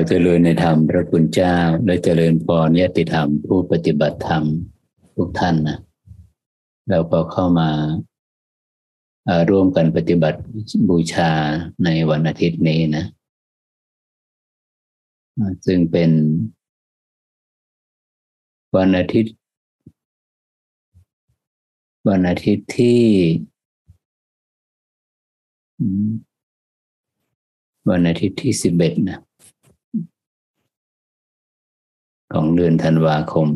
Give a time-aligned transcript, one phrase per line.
[0.00, 4.44] ขอเจริญในธรรมพระคุณเจ้า และเจริญพรญาติธรรม ผู้ปฏิบัติธรรม
[5.16, 5.78] ทุกท่านนะ
[6.88, 7.70] เราก็เข้ามา
[9.50, 10.40] ร่วมกันปฏิบัติ
[10.88, 11.30] บูชา
[11.84, 13.04] ในวันอาทิตย์นี้นะ
[15.66, 16.10] ซึ่งเป็น
[18.76, 19.34] วันอาทิตย์
[22.08, 23.02] วันอาทิตย์ที่
[27.90, 29.20] วันอาทิตย์ที่สิบเอ็ดนะ
[32.32, 33.48] ของเดือนธันวาคม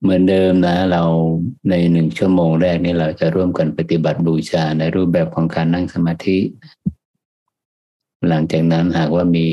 [0.00, 1.02] เหมือนเดิมนะ เรา
[1.70, 6.38] ในหนึ่งชั่วโมงแรกนี้เราจะร่วมกันปฏิบัติบูชาในรูปแบบของการนั่งสมาธิ
[8.28, 9.48] หลังจากนั้นหากว่ามี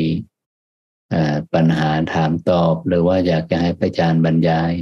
[1.54, 4.74] ปัญหาถามตอบ หรือว่าอยากจะให้พระอาจารย์บรรยาย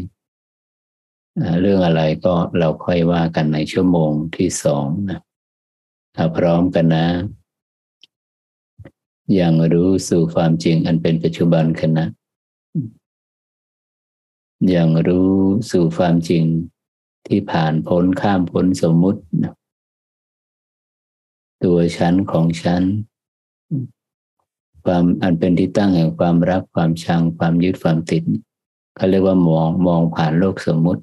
[1.61, 5.19] เรื่องอะไรก็เราค่อยว่ากันในชั่วโมงที่สองนะ
[6.15, 7.07] ถ้าพร้อมกันนะ
[9.35, 12.05] อยังรู้สู่ความจริงอันเป็นปัจจุบันขณะ
[14.69, 15.31] อยังรู้
[15.71, 16.43] สู่ความจริง
[17.27, 19.21] ที่ผ่านพ้นข้ามพ้นสมมุติ
[21.63, 22.83] ตัวชั้นของชั้น
[24.85, 28.23] ความอันเป็นที่ตั้งแห่งความรักความชังความยึดความติด
[28.95, 31.01] เขาเรียกว่ามองมองผ่านโลกสมมุติ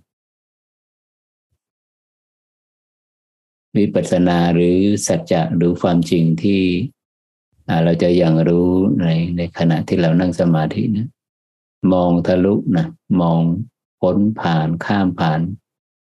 [3.77, 4.77] วิปัสสนาหรือ
[5.07, 6.63] สัจจะหรือความจริงที่
[7.85, 11.09] เราจะยังรู้ในในขณะที่เรานั่งสมาธินะ
[11.93, 12.87] มองทะลุนะ
[13.21, 13.41] มอง
[14.01, 15.41] พ้นผ่านข้ามผ่าน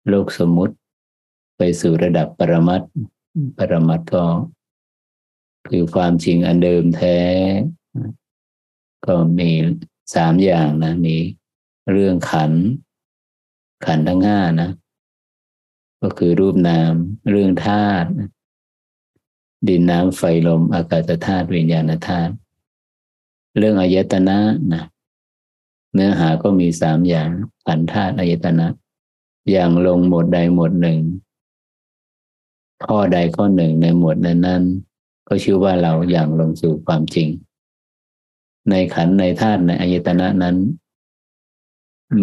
[0.08, 0.74] โลกสมมุติ
[1.56, 2.82] ไปสู่ระดับปรมัต
[3.58, 4.24] ปรมัตก็
[5.68, 7.18] คือความจริงอันเดิมแท้
[9.06, 9.50] ก็มี
[10.14, 11.16] สามอย่างนะ มี
[11.90, 12.52] เรื่องขัน
[13.86, 14.70] ขันทั้งห้านะ
[16.02, 16.92] ก็คือรูปนาม
[17.30, 18.08] เรื่องธาตุ
[19.68, 22.32] ดินน้ำไฟลมอากาศธาตุวิญญาณธาตุ
[23.58, 24.38] เรื่องอายตนะ
[24.72, 24.82] นะ
[25.94, 27.28] เนื้อหาก็มีสามอย่าง
[27.66, 28.66] ขันธาตุอายตนะ
[29.50, 30.98] อย่างลงหมวดใดหมวดหนึ่ง
[32.84, 34.62] ข้อใดข้อหนึ่งในหมวดนั้นนั้น
[35.28, 37.28] ก็ชื่อว่าเราอย่างลงสู่ความจริง
[38.70, 40.56] ในขันในธาตุในอายตนะนั้น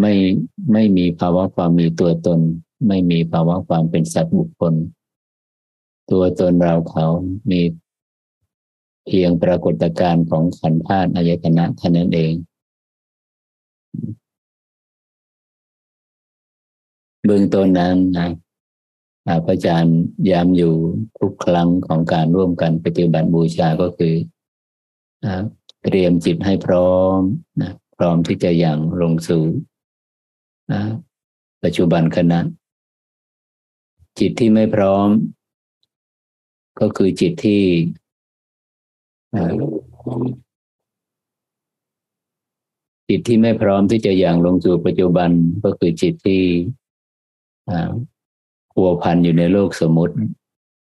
[0.01, 0.13] ไม่
[0.73, 2.39] ไม่มีภาวะความมีตัวตน
[2.87, 4.73] ไม่มีภาวะความเป็นสัตว์บุคคล
[6.11, 7.05] ตัวตนเราเขา
[7.49, 7.61] มี
[9.05, 12.33] เพียงปรากฏการณ์ของขันธ์ธาตุอายตนะเท่านั้นเอง
[17.25, 18.29] เบื้องต้นนั้นนะ
[19.45, 19.99] พระอาจารย์
[20.31, 20.73] ย้ำอยู่
[21.19, 24.13] ทุกครั้งของการร่วมกันปฏิบัติบูชาก็คือ
[25.83, 27.19] เตรียมจิตให้พร้อม
[27.61, 29.43] นะพร้อมที่จะยังลงสู่
[31.63, 32.39] ปัจจุบันขณะ
[34.19, 35.07] จิตที่ไม่พร้อม
[36.79, 37.63] ก็คือจิตที่
[43.07, 45.29] จิตที่ไม่พร้อมที่จะอย่างลงสู่ปัจจุบัน
[45.63, 46.43] ก็คือจิตที่
[48.75, 50.15] หัวพันอยู่ในโลกสมมติ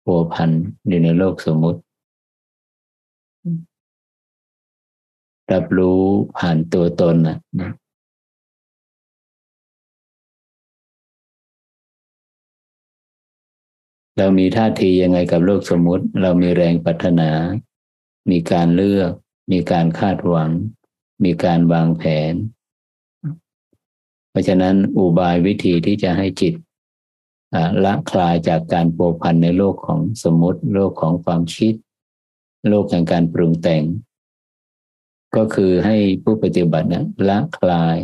[0.05, 0.49] หัวพัน
[0.87, 1.79] อยู่ในโลกสมมติ
[5.51, 6.01] รับรู้
[6.37, 7.37] ผ่านตัวตนนะ
[14.17, 17.31] เรามีท่าทียังไงกับโลกสมมุติ เรามีแรงปรารถนา
[18.31, 19.11] มีการเลือก
[19.51, 20.51] มีการคาดหวัง
[21.23, 22.33] มีการวางแผน
[24.29, 26.53] เพราะฉะนั้นอุบายวิธีที่จะให้จิต
[27.85, 31.73] ละคลายจากการโปพันในโลกของสมมติ โลกของความคิด
[32.69, 33.83] โลกแห่งการปรุงแต่ง
[35.35, 37.97] ก็คือให้ผู้ปฏิบัตินะละคลาย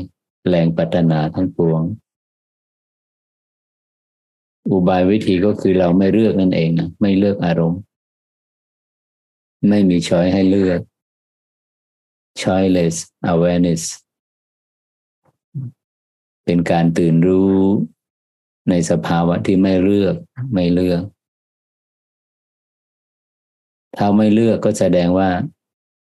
[0.49, 1.81] แรงปัตนาทั้งปวง
[4.69, 7.81] อุบายวิธีก็คือเราไม่เลือกนั่นเองนะไม่เลือกอารมณ์
[9.69, 10.79] ไม่มีช้อยให้เลือก
[12.41, 12.95] choiceless
[13.31, 13.83] awareness
[16.45, 17.55] เป็นการตื่นรู้
[18.69, 20.15] ในสภาวะที่ไม่เลือก
[20.53, 21.01] ไม่เลือก
[23.97, 25.29] ถ้าไม่เลือกก็แสดงว่า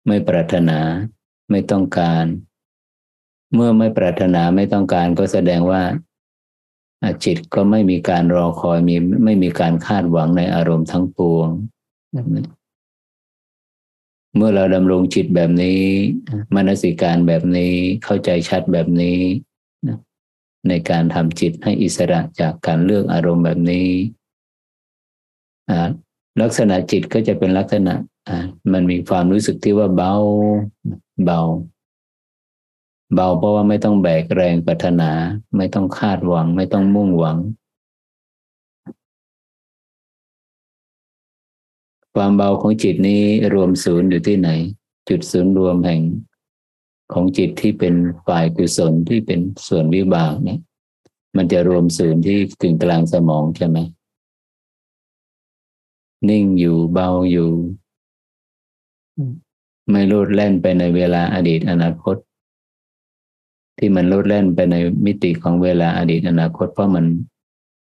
[0.07, 0.79] ไม่ปรารถนา
[1.51, 2.25] ไม่ต้องการ
[3.55, 5.83] เมื่อไม่ปรารถนาไม่ต้องการก็แสดงว่า
[7.25, 11.49] จิตก็ไม่มีการรอคอยมีไม่มีการคาดหวังในอารมณ์ทั้งปวง
[14.37, 15.83] เมื่อเราดำรงจิตแบบนี้
[16.55, 17.73] มนสิการแบบนี้
[18.05, 19.19] เข้าใจชัดแบบนี้
[20.69, 23.89] ในการทำจิตให้อิสระจากการเลือกอารมณ์แบบนี้
[26.41, 27.95] ลักษณะจิตก็จะเป็นลักษณะ
[28.73, 30.15] มันมีความรู้สึกที่ว่าเบา
[31.25, 31.41] เบา
[33.15, 35.11] เบาเพราะว่าไม่ต้องแบกแรงปรารถนา
[35.57, 37.39] ไม่ต้องคาดหวัง ไม่ต้องมุ่งหวัง
[42.15, 43.23] ความเบาของจิตนี้
[43.55, 44.51] รวมศูนย์อยู่ที่ไหน
[45.09, 46.01] จุดศูนย์รวมแห่ง
[47.13, 47.95] ของจิตที่เป็น
[48.27, 50.61] ฝ่ายกุศลที่เป็นส่วนวิบากเนี่ย
[51.37, 53.79] มันจะรวมศูนย์ที่กึ่งกลางสมองใช่ไหม
[56.29, 57.51] นิ่งอยู่เบาอยู่
[59.91, 62.17] ไม่โลดแล่นไปในเวลาอดีตอนาคต
[63.79, 64.77] ที่มันลดแล่นไปใน
[65.07, 67.05] มิติของเวลาอดีตอนาคต เพราะมัน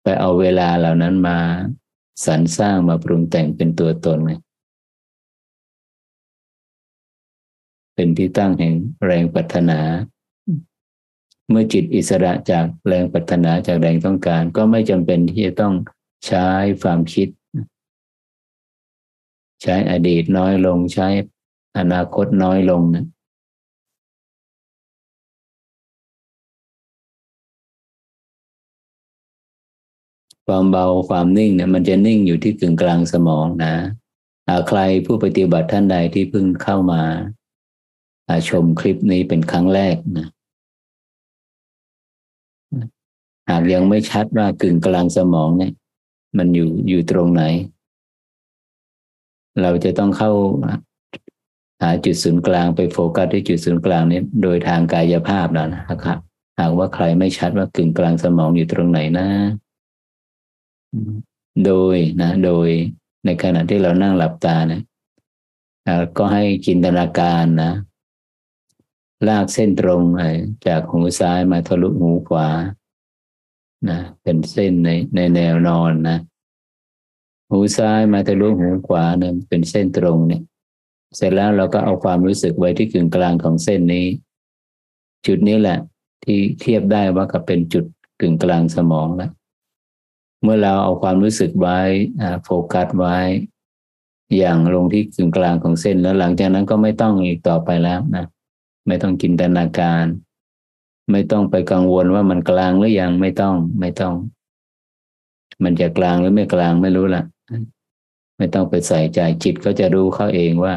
[0.02, 1.38] ไปเอาเวลาเหล่านั้นมา
[2.26, 4.32] สรรสร้างมาปรุงแต่งเป็นตัวตนไง
[7.94, 9.80] เป็นที่ตั้งแห่งแรงปรารถนา
[11.50, 15.74] เมื่อจิตอิสระจากแรงปรารถนาจากแรงต้องการ ก็ไม่จำเป็นที่จะต้อง
[16.26, 16.46] ใช้
[16.82, 17.28] ความคิด
[19.62, 21.08] ใช้อดีตน้อยลงใช้
[21.78, 23.04] อนาคตน้อยลงนะ
[30.50, 33.74] ความเบาความนิ่งเนี่ยมันจะนิ่งอยู่ที่กึ่งกลางสมองนะ
[34.68, 37.02] ใครผู้ปฏิบัติท่านใดที่เพิ่งเข้ามา
[38.48, 40.26] ชมคลิปนี้เป็นครั้งแรกนะ
[43.50, 45.72] หากยังไม่ชัดว่ากึ่งกลางสมองเนี่ย
[46.38, 47.42] มันอยู่อยู่ตรงไหน
[49.62, 50.32] เราจะต้องเข้า
[51.82, 56.18] หาจุดศูนย์กลางไปโฟกัสที่จุดศูนย์กลางนี้โดยทางกายภาพแล้วนะครับ
[56.60, 59.26] หากว่าใครไม่ชัดว่ากึ่งกลางสมองอยู่ตรงไหนนะ
[61.66, 62.68] โดยนะ โดย
[63.24, 64.80] ในขณะที่เรานั่งหลับตานะ
[66.16, 67.72] ก็ให้จินตนาการนะ
[69.28, 70.02] ลากเส้นตรง
[70.66, 72.48] จากหูซ้ายมาทะลุหูขวา
[73.88, 76.18] นะ เป็นเส้นในในแนวนอนนะ
[77.50, 80.42] หูซ้ายมาทะลุหูขวาเนี่ยเป็นเส้นตรงเนี่ย
[81.16, 84.06] เสร็จแล้วเราก็เอาความรู้สึกไว้ที่กึ่งกลางของเส้นนี้
[85.26, 85.78] จุดนี้แหละ
[86.24, 87.84] ที่เทียบได้ว่ากับเป็นจุด
[88.20, 89.30] กึ่งกลางสมองแล้ว
[90.42, 91.78] เมื่อเราเอาความรู้สึกไว้
[92.44, 93.18] โฟกัสไว้
[94.38, 98.24] อย่างลงที่กึ่งกลางของเส้นแล้วหลังจากนั้นก็ไม่ต้องอีกต่อไปแล้วนะ
[98.86, 100.04] ไม่ต้องจินตนาการ
[101.12, 104.14] ไม่ต้องไปกังวลว่ามันกลางหรือยังไม่ต้อง ไม่ต้อง
[105.64, 107.22] มันจะกลางหรือไม่กลางไม่รู้ละ
[108.38, 110.74] ไม่ต้องไปใส่ใจจิตก็จะรู้เขาเองว่า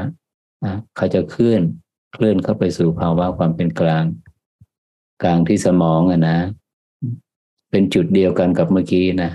[0.95, 1.61] เขาจะเคลื่อน
[2.13, 4.05] เคลื่อนเข้าไปสู่ภาวะความเป็นกลาง
[5.23, 6.37] กลางที่สมองอะนะ
[7.71, 9.31] เป็นจุดเดียวกันกับเมื่อกี้นะ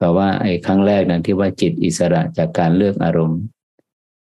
[0.00, 3.40] แต่ว่าไอ้ครั้งแรกนะที่ว่าจิตอิสระจากการเลือกอารมณ์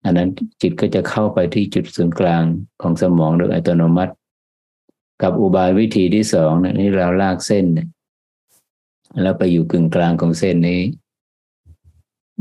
[0.04, 0.28] อันนั้น
[0.62, 2.44] จิตก็จะเข้าไปที่จุดศูนย์กลาง
[2.82, 4.12] ของสมองโดยอัตโนมัติ
[5.22, 7.66] กับอุบายวิธีที่สองนะนี่เราลากเส้น
[9.22, 10.80] แล้วไปอยู่กึ่งกลางของเส้นนี้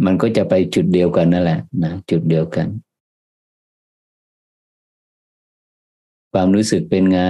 [0.06, 2.68] มันก็จะไปจุดเดียวกันนั่นแหละนะจุดเดียวกัน
[6.34, 7.22] ความรู้สึกเป็นไง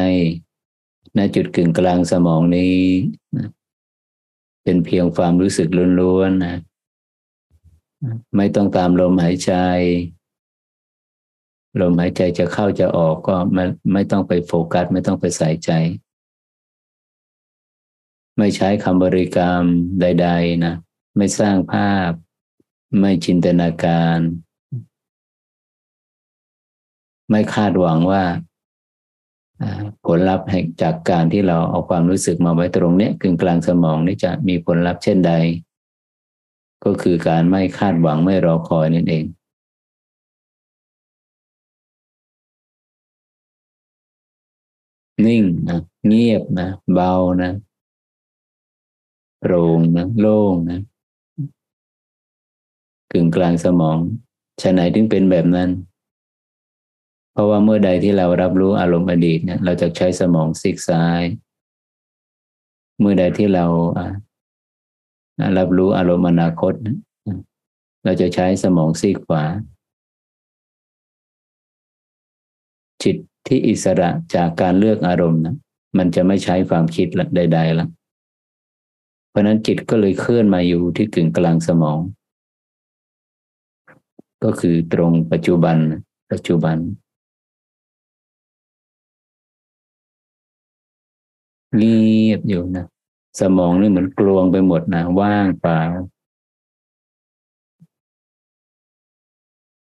[1.18, 2.78] ณจุดกึ่งกลางสมองนี้
[3.38, 3.48] นะ
[4.64, 5.68] เป็นเพียงความรู้สึก
[6.00, 6.58] ล้วนๆนะ
[8.36, 9.54] ไม่ต้องตามลมหายใจ
[11.82, 15.72] ลมหายใจจะเข้าจะออกก็ไม่ไม่ต้องไปโฟกัส ไม่ต้องไปใส่ใจ
[18.38, 19.64] ไม่ใช้คำบริกรรม
[20.02, 20.76] ใด ๆ นะ
[21.18, 22.12] ไม่สร้างภาพ
[23.00, 24.20] ไม่จินตนาการ
[27.30, 28.24] ไม่คาดหวังว่า
[30.06, 30.48] ผลลัพธ์
[30.82, 35.34] จากการที่เราเอาความรู้สึกมาไว้ตรงเนี้ยกึ่งกลางสมองนี่จะมีผลลัพธ์เช่นใด
[36.86, 39.26] ก็คือการไม่คาดหวังไม่รอคอยนั่นเอง
[45.26, 47.52] นิ่งนะเงียบนะเบานะ
[49.40, 50.80] โปร่งนะโล่งนะ
[53.12, 53.98] กึ่งกลางสมอง
[54.62, 55.70] ชะไหนถึงเป็นแบบนั้น
[57.34, 61.22] เพราะว่าเมื่อใดที่เรารับรู้อารมณ์อดีตเนี่ย เราจะใช้สมองซีกซ้าย
[63.00, 63.66] เมื่อใดที่เรา
[65.58, 66.74] รับรู้อารมณ์อนาคต
[68.06, 69.44] เราจะใช้สมองซีกขวา
[73.04, 73.16] จิต
[73.48, 75.56] ที่อิสระจากการเลือกอารมณ์นะ
[75.98, 77.90] มันจะไม่ใช้ความคิดใดๆแล้ว
[79.30, 82.00] เพราะนั้นจิตก็เลยเคลื่อนมาอยู่ที่กึ่งกลางสมอง
[84.44, 85.78] ก็คือตรงปัจจุบัน
[86.32, 86.78] ปัจจุบัน
[91.78, 92.00] เงี
[92.30, 92.86] ยบอยู่นะ
[93.40, 95.82] สมองนี่เหมือนกลวงไปหมดนะว่างเปล่า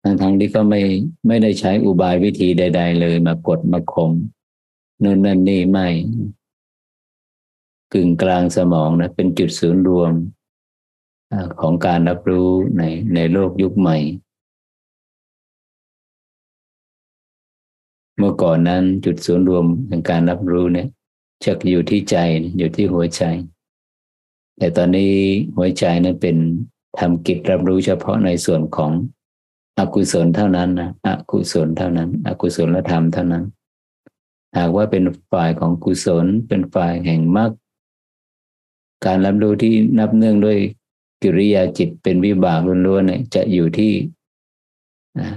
[0.03, 0.81] ทั้งทั้งที่ก็ไม่
[1.27, 4.13] ไม่ได้ใช้อุบายวิธีใด ๆ เลยมากดมาข่ม
[5.03, 5.89] นู่นนั่นนี่ไม่
[7.93, 10.13] กึ่งกลางสมองนะเป็นจุดศูนย์รวม
[11.61, 12.49] ของการรับรู้
[12.79, 12.83] ใน
[13.15, 13.99] ในโลกยุคใหม่
[18.19, 20.89] เมื่อก่อนนั้นจุดศูนย์รวมในการรับรู้เนี่ย
[21.45, 22.17] จะอยู่ที่ใจ
[22.59, 23.23] อยู่ที่หัวใจ
[24.59, 25.13] แต่ตอนนี้
[25.57, 26.37] หัวใจนั้นเป็น
[26.99, 28.93] ทำกิจรับรู้เฉพาะในส่วนของ
[29.79, 33.45] อกุศลเท่านั้นนะอกุศลเท่านั้น อกุศลธรรมเท่านั้น
[34.57, 37.51] หากว่าเป็นฝ่ายของกุศลเป็นฝ่ายแห่งมรรค
[39.05, 40.59] การรับรู้ที่นับเนื่องด้วย
[41.23, 43.93] กิริยาจิตเป็นวิบากล้วนๆเนี่ยจะอยู่ที่
[45.21, 45.31] นะ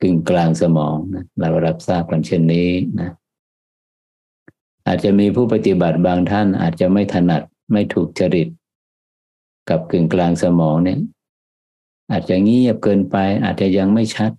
[0.00, 2.68] กึ่งกลางสมองนะเรารับทราบกันเช่นนี้
[3.00, 3.10] นะ
[4.90, 7.42] อาจจะมีผู้ปฏิบัติบางท่านอาจจะไม่ถนัด
[7.72, 8.48] ไม่ถูกจริต
[9.68, 11.00] กับกึ่งกลางสมองเนี่ย
[12.10, 14.32] อาจจะเงียบเกินไป อาจจะยังไม่ชัด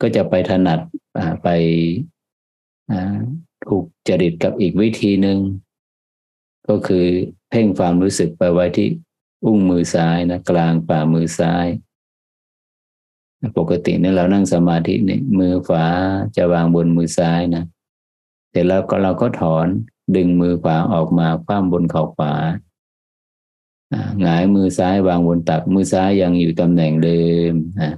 [0.00, 0.80] ก็จะไปถนัด
[1.42, 1.48] ไป
[3.66, 5.38] ถูกจริตกับอีกวิธีหนึ่ง
[6.68, 7.06] ก็คือ
[7.50, 8.88] เพ่งความรู้สึกไปไว้ที่
[9.44, 11.66] อุ้งมือซ้ายนะกลางฝ่ามือซ้าย
[13.58, 15.86] ปกติเนี่ยเรานั่งสมาธิเนี่ยมือขวา
[16.36, 17.64] จะวางบนมือซ้ายนะ
[18.52, 19.66] แต่แล้วก็เราก็ถอน
[20.16, 22.34] ดึงมือขวาออกมาคว้าบนเข่าขวา
[24.22, 27.92] หงายมือซ้ายวางบนตัก มือซ้ายยังอยู่ตำแหน่งเดิมนะ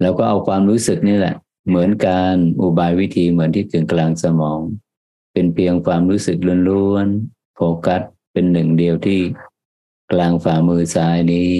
[0.00, 1.34] แล้วก็เอาความรู้สึกนี่แหละ
[1.68, 4.60] เหมือนการอุบายวิธีเหมือนที่กึ่งกลางสมอง
[5.32, 9.20] เป็นเพียงความรู้สึกล้วนๆโฟกัสเป็นหนึ่งเดียวที่
[10.12, 11.54] กลางฝ่ามือซ้ายนี้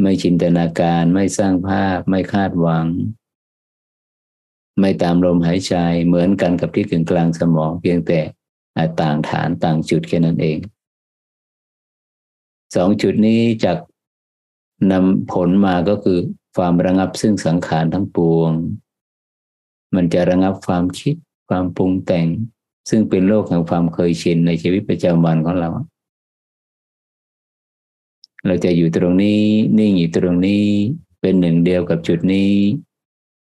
[0.00, 2.86] ไม่จินตนาการไม่สร้างภาพ ไม่คาดหวัง
[4.80, 5.74] ไม่ตามลมหายใจ
[6.06, 8.20] เหมือนกันกับที่กึ่งกลางสมองเพียงแต่
[9.00, 10.58] ต่างฐานต่างจุดแค่นั้นเอง
[12.76, 13.78] สองจุดนี้จาก
[14.92, 16.18] นำผลมาก็คือ
[16.56, 18.52] ความระงับซึ่งสังขารทั้งปวง
[19.94, 21.14] มันจะระงับความคิด
[21.48, 22.26] ความปรุงแต่ง
[22.90, 25.70] ซึ่งเป็นโลกแห่งความเคยชินในชีวิตประจำวันของเรา
[28.46, 29.42] เราจะอยู่ตรงนี้
[29.78, 30.66] นิ่งอยู่ตรงนี้
[31.20, 32.54] เป็นหนึ่งเดียวกับจุดนี้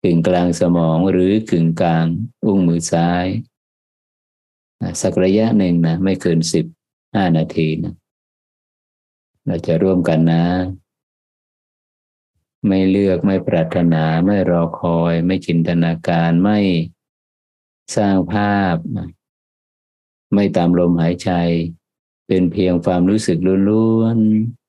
[0.02, 2.06] กึ่งกลางสมองหรือกึ่งกลาง
[2.44, 3.26] อุ้งมือซ้าย
[5.02, 6.64] สักระยะหนึ่งนะไม่เกินสิบ
[7.14, 7.94] ห้านาทีนะ
[9.47, 10.44] เราจะร่วมกันนะ
[12.66, 16.59] ไม่เลือกไม่ปรารถนาไม่รอคอย ไม่จินตนาการไม่
[17.97, 18.76] สร้างภาพ
[20.35, 21.30] ไม่ตามลมหายใจ
[22.26, 24.60] เป็นเพียงความรู้สึกล้วนๆ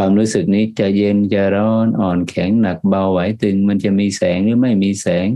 [0.00, 5.26] ความรู้สึกนี้จะเย็นจะร้อนอ่อนแข็งหนักเบาไหวตึง มันจะมีแสงหรือไม่มีแสง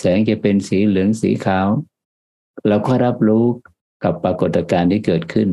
[0.00, 1.68] แสงจะเป็นสีเหลืองสีขาว
[2.68, 3.44] เราก็รับรู้
[4.04, 5.48] กับปรากฏการณ์ที่เกิดขึ้น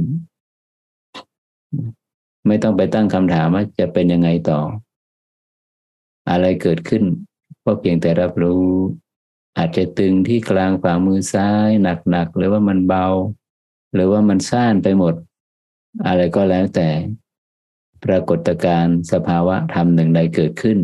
[2.48, 4.60] ไม่ต้องไปตั้งคำถามว่าจะเป็นยังไงต่อ
[6.30, 7.04] อะไรเกิดขึ้น
[7.64, 8.66] ก็เพียงแต่รับรู้
[9.58, 11.70] อาจจะตึงที่กลางฝ่ามือซ้าย
[12.10, 13.08] หนักๆหรือว่ามันเบา
[13.94, 15.14] หรือว่ามันซ่านไปหมด
[16.08, 16.90] อะไรก็แล้วแต่
[18.06, 20.80] ปรากฏการณ์สภาวะธรรมหนึ่งใดเกิดขึ้น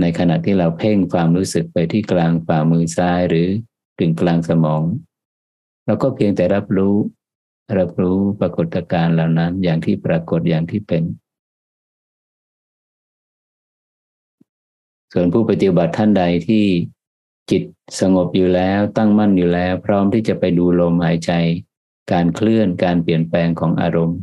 [0.00, 3.48] ในขณะที่เราเพ่งความรู้สึกไปที่กลางฝ่ามือซ้ายหรือ
[3.98, 4.82] กึ่งกลางสมอง
[5.84, 6.96] เราก็เพียงแต่รับรู้
[7.78, 11.02] รับรู้ปรากฏการณ์เหล่านั้นอย่างที่ปรากฏอย่างที่เป็น
[15.12, 16.64] ส่วนผู้ปฏิบัติท่านใดที่
[17.50, 17.62] จิต
[18.00, 21.32] สงบอยู่แล้วตั้งมั่นอยู่แล้ว พร้อมที่จะไปดูลมหายใจ
[22.12, 24.18] การเคลื่อนการเปลี่ยนแปลงของอารมณ์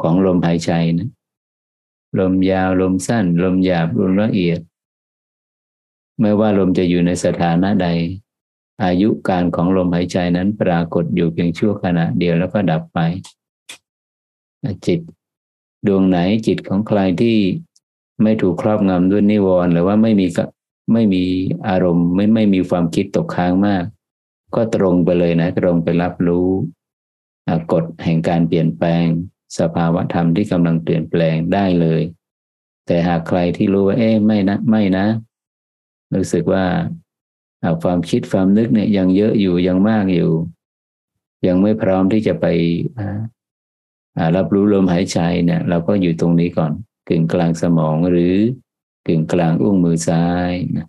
[0.00, 1.08] ของลมหายใจนะ
[2.18, 4.60] ลมยาวลมสั้น ลมหยาบลมละเอียด
[6.20, 7.88] ไม่ว่าลมจะอยู่ในสถานะใด
[8.84, 12.98] อายุการของลมหายใจนั้นปรากฏอยู่เพียงชั่วขณะเดียวแล้วก็ดับไป
[14.86, 15.00] จิต
[15.86, 17.38] ดวงไหนจิตของใครที่
[18.22, 20.26] ไม่ถูกครอบงำด้วยนิวรณ์หรือว่าไม่มี
[20.92, 21.24] ไม่มี
[21.68, 23.84] อารมณ์ไม่ไม่มีความคิดตกค้างมาก
[24.54, 26.48] ก็ตรงไปเลยนะ ตรงไปรับรู้
[27.72, 29.06] กฎแห่งการเปลี่ยนแปลง
[29.58, 32.02] สภาวะธรรมที่กำลังเปลี่ยนแปลงได้เลย
[32.86, 35.06] แต่หากใครที่รู้ว่าเอ๊ะไม่นะไม่นะ
[36.14, 36.64] รู้สึกว่า
[37.82, 40.30] ความคิดความนึกเนี่ยยังเยอะอยู่ยังมากอยู่
[41.46, 42.46] ยังไม่พร้อมที่จะไป
[44.36, 46.72] รับรู้ลมหายใจเนี่ย เราก็อยู่ตรงนี้ก่อน
[47.08, 48.34] กึ่งกลางสมองหรือ
[49.06, 50.86] กึ่งกลางอุ้งมือซ้ายนะ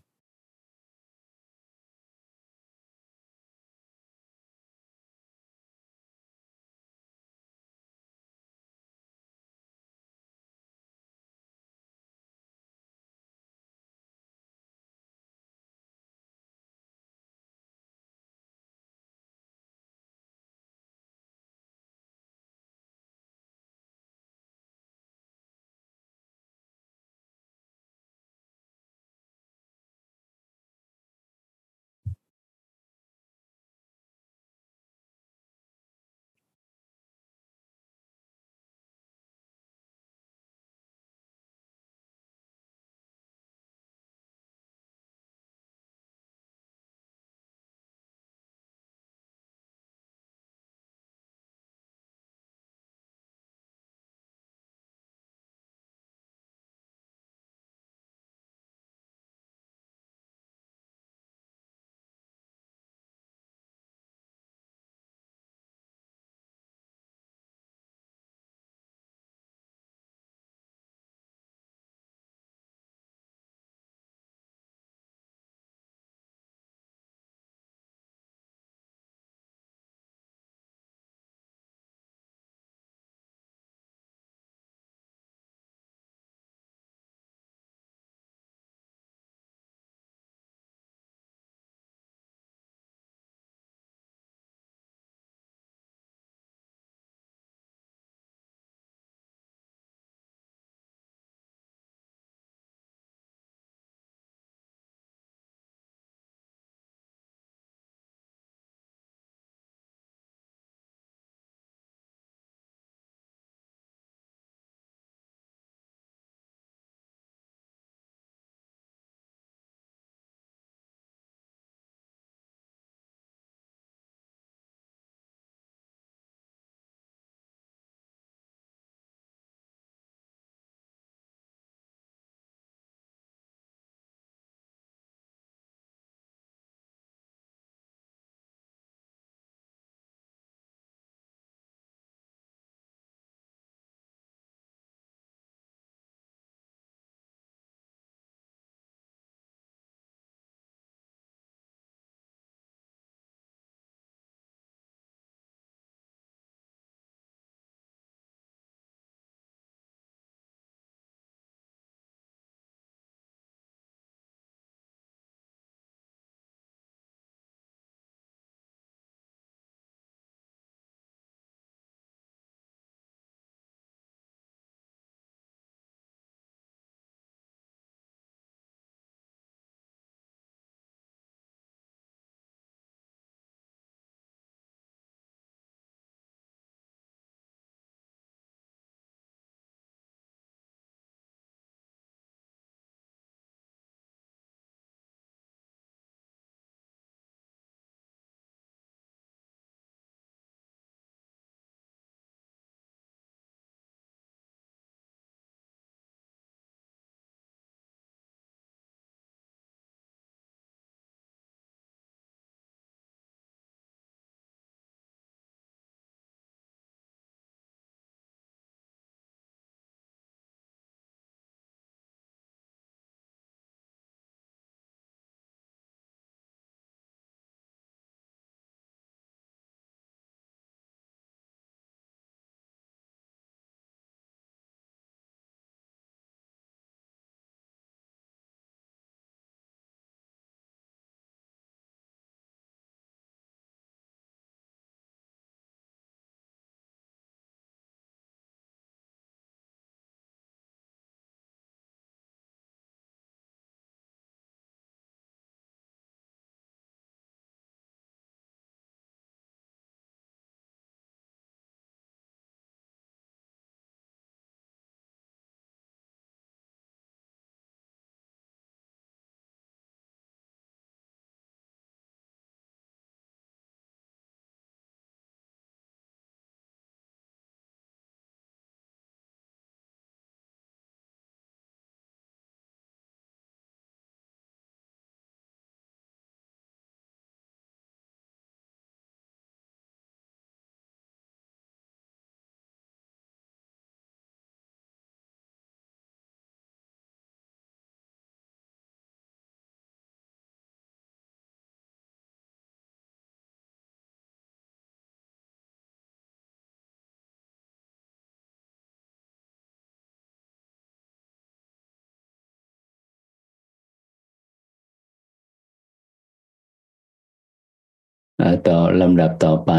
[318.67, 319.71] ต่อลำดับต่อไป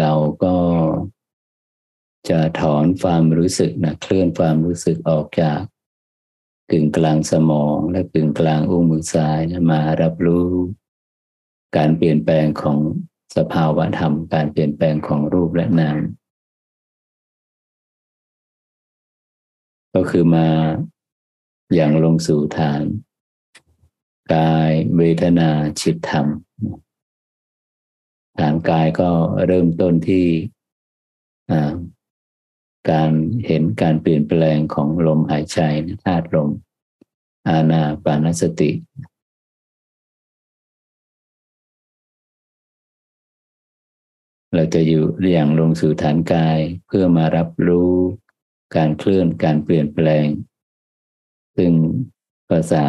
[0.00, 0.12] เรา
[0.44, 0.56] ก็
[2.28, 5.60] จะถอนความรู้สึกนะเคลื่อนความรู้สึกออกจาก
[6.70, 10.48] กึ่งกลางสมองและกึ่งกลางอุ้งมือซ้ายนะมารับรู้
[11.76, 12.78] การเปลี่ยนแปลงของ
[13.36, 15.98] สภาวะธรรม การเปลี่ยนแปลงของรูปและนาม
[19.94, 20.48] ก็คือมา
[21.74, 22.82] อย่างลงสู่ฐาน
[24.34, 25.50] กายเวทนา
[25.80, 26.26] จิตธรรม
[28.40, 29.10] ฐานกายก็
[29.46, 30.26] เริ่มต้นที่
[32.90, 33.10] การ
[33.46, 35.58] เห็นการเปลี่ยนแปลงของลมหายใจ
[36.04, 36.50] ธาตุลม
[37.48, 38.70] อาณาปานสติ
[44.54, 47.92] เราจะอยู่อย่างลงสู่ฐานกายเพื่อมารับรู้
[48.76, 50.26] การเคลื่อนการเปลี่ยนแปลง
[51.56, 51.72] ซึ่ง
[52.50, 52.86] ภาษา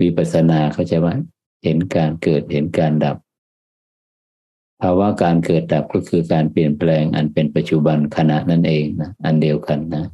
[0.00, 1.14] วิปัสสนาเขาจะว่า
[1.62, 3.16] เห็นการเกิดเห็นการดับ
[4.80, 10.04] ภาวะการเกิดดับก็คือการเปลี่ยนแปลงอันเป็นปัจจุบันขณะนั่นเองนะอันเดียวกันนะ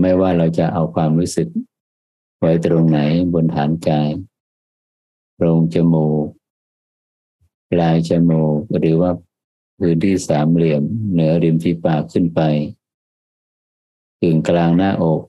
[0.00, 1.48] ไม่ว่าเราจะเอาความรู้สึก
[2.40, 3.00] ไว้ตรงไหน
[3.34, 4.10] บนฐานกาย
[5.38, 6.26] โรงจมูก
[7.70, 9.10] ปลายจมูกหรือว่า
[9.78, 12.40] พื้นที่สามเหลี่ยม เหนือริมที่ปากขึ้นไป
[14.20, 15.22] กึ่งกลางหน้าอก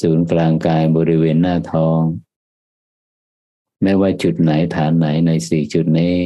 [0.00, 2.00] ศูนย์กลางกายบริเวณหน้าท้อง
[3.82, 6.16] ไม่ว่าจุดไหนฐานไหนในสี่จุดนี้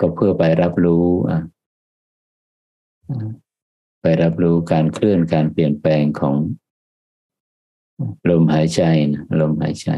[0.00, 1.06] ก็เพื่อไปรับรู้
[4.00, 6.36] ไปรับรู้การเคลื่อนการเปลี่ยนแปลงของ
[8.30, 8.82] ลมหายใจ
[9.12, 9.88] นะลมหายใจ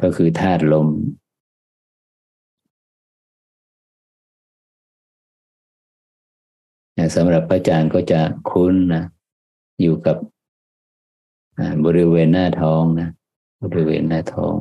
[0.00, 0.88] ก็คือธาตุลม
[7.16, 9.04] สำหรับพระอาจารย์ก็จะคุ้นนะ
[9.80, 10.16] อยู่กับ
[11.84, 13.08] บริเวณหน้าท้องนะ
[13.62, 14.54] บริเวณหน้าท้อง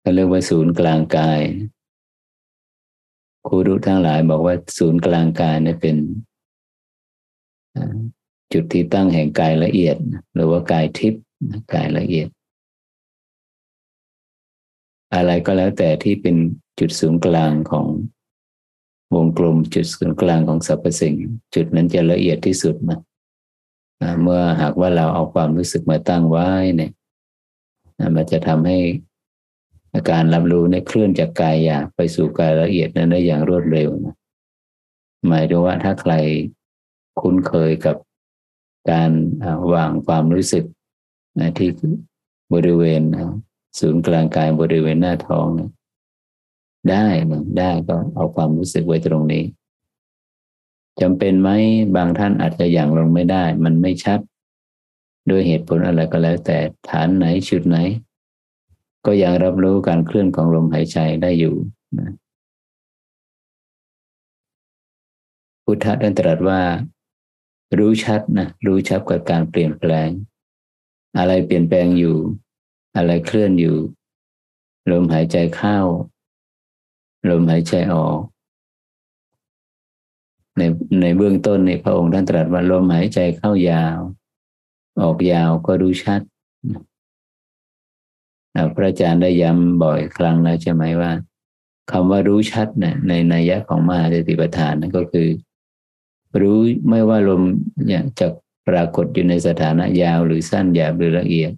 [0.00, 1.40] เขาเรียกว่าศูนย์กลางกาย
[3.46, 5.96] ครูรู้ทั้งหลายบอกว่าศูนย์กลางกายนี่เป็น
[8.52, 9.96] จุดที่ตั้งแห่งกายละเอียด
[10.34, 11.22] หรือว่ากายทิพย์
[11.72, 12.28] กายละเอียด
[15.14, 16.36] อะไรก็แล้วแต่ที่เป็น
[16.78, 17.86] จุดศูนย์กลางของ
[19.14, 21.14] วงกลมจุดศูนย์กลางของสรรพสิ่ง
[21.54, 22.98] จุดนั้นจะละเอียดที่สุดนะ
[24.22, 26.90] เมื่อหากว่าเราเอาความรู้สึกมาตั้งไว้เนี่ย
[28.16, 28.78] มันจะทำให้
[29.94, 34.14] อาการรับรู้เนี่ยเคลื่อนจากกายหยาบไปสู่กายละเอียดนั้นได้อย่างรวดเร็วนะ
[35.28, 36.12] หมายถึงว่าถ้าใคร
[37.20, 37.96] คุ้นเคยกับ
[38.90, 39.10] การ
[39.72, 40.64] วางความรู้สึก
[41.58, 41.70] ที่
[42.52, 43.02] บริเวณ
[43.78, 45.46] ศูนย์กลางกายบริเวณหน้าท้อง
[46.90, 49.44] ได้นะได้ก็เอาความรู้สึกไว้ตรงนี้
[51.00, 51.50] จำเป็นไหม
[51.96, 54.20] บางท่านอาจจะอย่างลงไม่ได้ มันไม่ชัด
[55.30, 57.76] ด้วยเหตุผลอะไรก็แล้ว แต่ฐานไหนชุดไหน
[59.06, 61.54] ก็ยังรับรู้การเคลื่อนของลมหายใจได้อยู่
[61.98, 62.10] นะ
[65.64, 66.60] พุทธะท่านตรัสว่า
[67.78, 70.08] รู้ชัดนะรู้ชัดกับการเปลี่ยนแปลง
[71.18, 72.16] อะไรเปลี่ยนแปลงอยู่
[72.96, 73.76] อะไรเคลื่อนอยู่
[74.90, 75.78] ลมหายใจเข้า
[77.30, 78.18] ลมหายใจออก
[80.58, 80.62] ใน
[81.00, 83.98] ในเบื้องต้นในพระองค์ท่านตรัสว่าลมหายใจเข้ายาว
[85.02, 86.20] ออกยาวก็รู้ชัด
[88.74, 91.12] พระอาจารย์ได้ย้ำบ่อยครั้งแล้วใช่ไหมว่า
[91.90, 95.28] คำว่ารู้ชัดเนี่ยในนัยยะของมหาสติปัฏฐานนั่นก็คือ
[96.40, 97.42] รู้ไม่ว่าลม
[97.86, 98.26] เนี่ยจะ
[98.68, 101.52] ปรากฏอยู่ในสถานะยาวหรือสั้นหยาบหรือละเอียด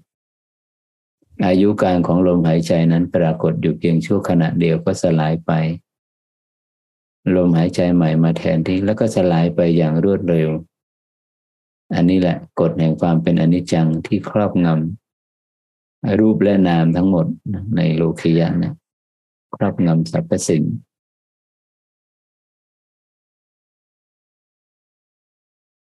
[1.47, 5.51] อายุการของลมหายใจนั้นปรากฏอยู่เพียงชั่วขณะเดียวก็สลายไป
[7.37, 10.51] ลมหายใจใหม่มาแทนที่แล้วก็สลายไปอย่างรวดเร็ว
[11.95, 17.27] อันนี้แหละกฎแห่งความเป็นอนิจจังที่ครอบงำรูปและนามทั้งหมด
[17.77, 18.75] ในโลกียะนะ
[19.57, 20.62] ครอบงำสรรพสิ่ง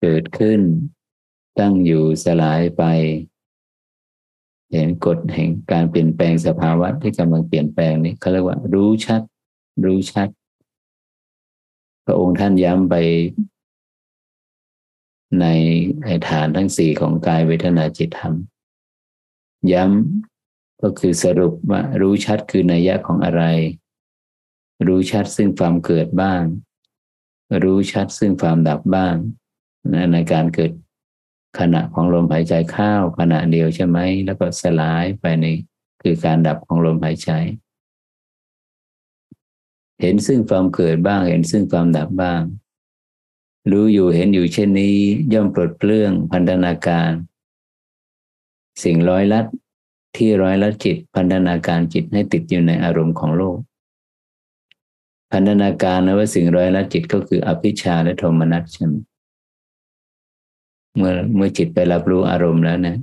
[0.02, 0.60] เกิดขึ้น
[1.60, 2.84] ตั้งอยู่สลายไป
[4.72, 9.22] เห็นกฎแห่งการเปลี่ยนแปลงสภาวะที่กำลังเปลี่ยนแปลงนี้เขาเรียกว่า รู้ชัด
[9.86, 10.28] รู้ชัด
[12.06, 12.96] พระองค์ท่านย้ำไป
[15.42, 15.46] ใน
[16.30, 18.34] ฐานทั้งสี่ของกายเวทนาจิตธรรม
[19.72, 23.44] ย้ำก็คือสรุปว่ารู้ชัดคือนัยยะของอะไร
[24.88, 26.42] รู้ชัดซึ่งความเกิดบ้าง
[27.64, 29.16] รู้ชัดซึ่งความดับบ้าง
[30.14, 30.72] ในการเกิด
[31.60, 35.46] ขณะของลมหายใจเข้าขณะเดียวใช่ไหม แล้วก็สลายไปใน
[36.02, 37.32] คือการดับของลมหายใจ
[40.02, 42.42] เห็นซึ่งความเกิดบ้าง เห็นซึ่งความดับบ้าง
[43.72, 44.98] รู้อยู่เห็นอยู่เช่นนี้
[45.34, 47.12] ย่อมปลดเปลื้องพันธนาการ
[48.84, 49.46] สิ่งร้อยลัด
[50.18, 53.58] ที่ร้อยลัดจิต พันธนาการจิตให้ติดอยู่ในอารมณ์ของโลก
[55.32, 58.94] พันธนาการนะว่าสิ่งร้อยลัดจิตก็คืออภิชาและโทมนัสใช่ไหม
[60.96, 62.96] เมื่อเมื่อจิตไปรับรู้อารมณ์แล้วนะ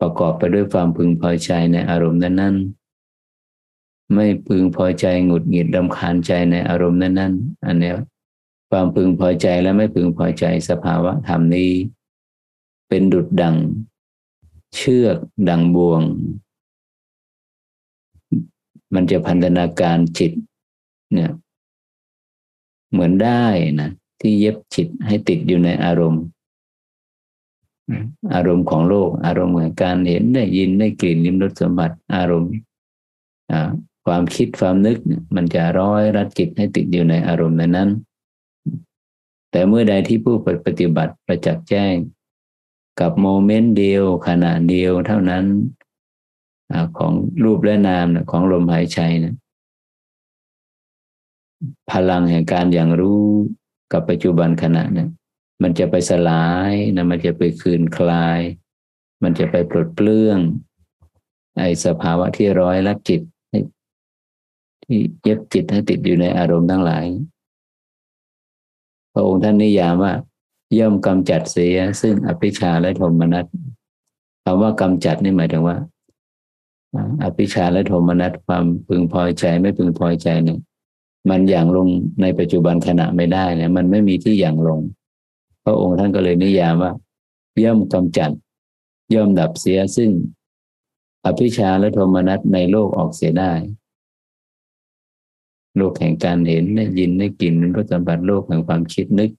[0.00, 7.92] ประกอบไปด้วยความพึงพอใจในอารมณ์นั้นๆไม่พึงพอใจหงุดหงิดรำคาญใจในอารมณ์นั้นๆอันนี้
[8.70, 11.70] ความพึงพอใจและไม่พึงพอใจสภาวะธรรมนี้
[12.88, 13.56] เป็นดุดดัง
[14.74, 16.02] เชือกดังบ่วง
[18.94, 20.32] มันจะพันธนาการจิต
[21.12, 21.32] เนี่ย
[22.90, 23.44] เหมือนได้
[23.80, 23.90] นะ
[24.22, 26.24] ที่เย็บจิตให้ติดอยู่ในอารมณ์
[28.34, 32.52] อารมณ์ของโลก อารมณ์ของการเห็นได้ยินได้กลิ่นลิ้มรสสัมผัสอารมณ์
[34.06, 34.98] ความคิดความนึก
[35.34, 37.90] มันจะร้อยรัดจิตให้ติดอยู่ในอารมณ์นั้น
[39.50, 41.94] แต่เมื่อใดที่ผู้ปฏิบัติประจักษ์แจ้ง
[43.00, 45.44] กับโมเมนต์เดียวขณะเดียวเท่านั้น
[46.98, 47.12] ของ
[47.44, 49.34] รูปและนามของลมหายใจนะ
[51.90, 53.22] พลังแห่งการอย่างรู้
[53.92, 55.08] กับปัจจุบันขณะนะ
[55.62, 58.40] มันจะไปสลายนะมันจะไปคืนคลาย
[59.22, 60.38] มันจะไปปลดเปลื้อง
[61.58, 63.20] ไอ้สภาวะที่ร้อยลักจิต
[64.84, 67.04] ที่เย็บจิตให้ติดอยู่ในอารมณ์ทั้งหลาย
[69.12, 70.12] พระองค์ท่านนิยามว่า
[70.78, 73.46] ย่อมกำจัดเสีย ซึ่งอภิชาและโทมนัส
[74.44, 75.76] คำว่ากำจัดนี่หมายถึงว่า
[77.22, 80.58] อภิชาและโทมนัสความพึงพอใจไม่พึงพอใจเนี่ย
[81.28, 81.88] มันอย่างลง
[82.22, 84.80] ในปัจจุบันขณะไม่ได้เนี่ยมันไม่มีที่อย่างลง
[85.64, 86.92] พระองค์ท่านก็เลยนิยามว่า
[87.64, 88.30] ย่อมกำจัด
[89.14, 90.10] ย่อมดับเสียซึ่ง
[91.24, 93.52] อภิชาและโทมนัสในโลกออกเสียได้
[95.76, 99.30] โลกแห่งการเห็นได้ยินได้กลิ่นรสสัมผัสโลกแห่งความคิดนึก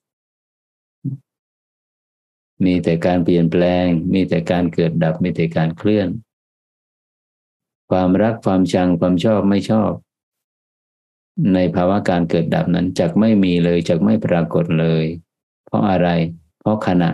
[2.64, 6.08] มีแต่การเปลี่ยนแปลง มีแต่การเกิดดับมีแต่การเคลื่อน
[7.90, 9.92] ความรักความชังความชอบไม่ชอบ
[11.54, 15.04] ในภาวะการเกิดดับนั้นจะไม่มีเลยจะไม่ปรากฏเลย
[15.66, 16.08] เพราะอะไร
[16.60, 17.10] เพราะขณะ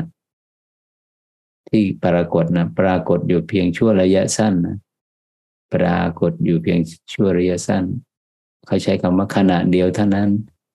[1.68, 4.76] ที่ปรากฏนะปรากฏอยู่เพียงชั่วระยะสั้นนะ
[5.74, 6.78] ปรากฏอยู่เพียง
[7.12, 7.84] ชั่วระยะสั้น
[8.66, 10.28] เขาใช้คำว่าขณะเดียวเท่านั้น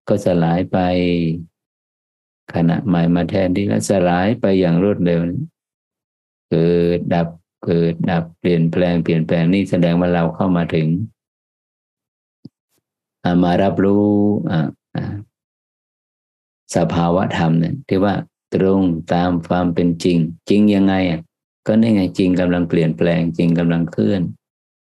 [0.08, 0.78] ก็สลายไป
[2.54, 5.22] ขณะใหม่มาแทนที่ก็สลายไปอย่างรวดเร็ว
[6.50, 7.28] เกิดดับ
[7.66, 10.88] เกิดดับเปลี่ยนแปลงเปลี่ยนแปลงนี่แสดงว่าเราเข้ามาถึง
[13.44, 14.08] มารับรู้
[16.76, 18.14] สภาวะธรรมเนี่ยที่ว่า
[18.54, 18.82] ตรง
[19.14, 20.18] ตามความเป็นจริง
[20.50, 21.22] จริงยังไงอะ
[21.68, 24.22] ก็นี่ไงจริงกำลังเปลี่ยนแปลง จริงกำลังเคลื่อน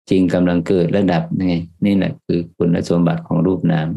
[0.09, 3.87] จริงกำลังเกิดระดับไงนี่แหละคือคุณสมบัติของรูปนาม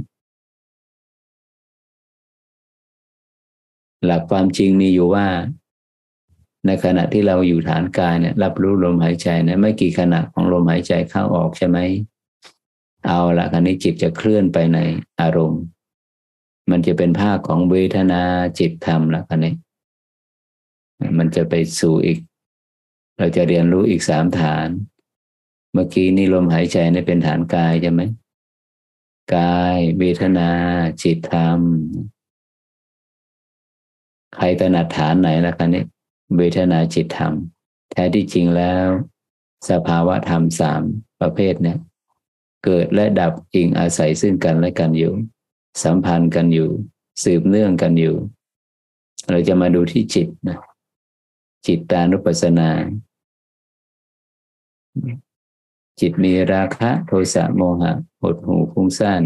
[4.05, 5.27] หลักความจริงมีอยู่ว่า
[6.67, 11.79] ในขณะที่เราอยู่ฐานกายเนี่ย รับรู้ลมหายใจนะไม่กี่ขณะของลมหายใจเข้าออกใช่ไหม
[13.07, 14.79] เอาละคราวนี้จิตจะเคลื่อนไปใน
[15.21, 15.63] อารมณ์
[16.71, 18.23] มันจะเป็นภาคของเวทนา
[18.59, 19.55] จิตธรรมล้วคันนี้
[21.19, 22.19] มันจะไปสู่อีก
[23.19, 24.69] เราจะเรียนรู้อีกสามฐาน
[25.73, 28.03] เมื่อกี้นี่ลมหายใจนี่เป็นฐานกายใช่ไหม
[29.35, 30.51] กายเวทนา
[31.03, 31.61] จิตธรรม
[34.35, 35.85] ใครถนัดฐานไหนละคันนี้
[36.37, 37.33] เวทนาจิตธรรม
[37.91, 38.87] แท้ที่จริงแล้ว
[39.71, 40.83] สภาวะธรรมสาม
[41.21, 41.79] ประเภทเนี่ย
[42.65, 45.13] เกิดและดับอิงอาศัยซึ่งกันและกันอยู่
[45.83, 46.71] สัมพันธ์กันอยู่
[47.23, 48.17] สืบเนื่องกันอยู่
[49.31, 50.59] เราจะมาดูที่จิตนะ
[51.67, 52.71] จิตตานุปัสสนา
[56.01, 59.23] จิตมีราคะโทสะโมหะหดหูฟุ้งซ่าน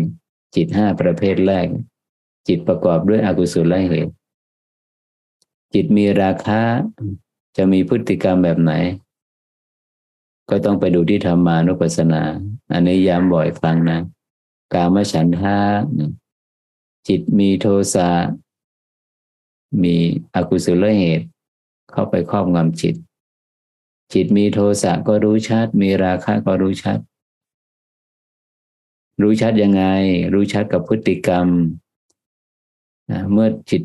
[0.54, 1.66] จิตห้าประเภทแรก
[2.48, 4.12] จิตประกอบด้วยอกุศลเหตุ
[5.74, 6.60] จิตมีราคะ
[7.56, 8.72] จะมีพฤติกรรมแบบไหน
[10.50, 12.22] ก็ต้องไปดูที่ธรรมานุปัสสนา
[12.72, 14.00] อันนี้ย้ำบ่อยฟังนะ
[14.74, 15.58] กามฉันทะ
[17.08, 18.08] จิตมีโทสะ
[19.82, 19.94] มี
[20.34, 21.26] อกุศลเหตุ
[21.92, 22.94] เข้าไปครอบงำจิต
[24.12, 26.98] จิตมีโทสะก็รู้ชัด มีราคะก็รู้ชัด
[29.22, 29.84] รู้ชัดยังไง
[30.32, 31.46] รู้ชัดกับพฤติกรรม
[33.32, 33.82] เมื่อจิต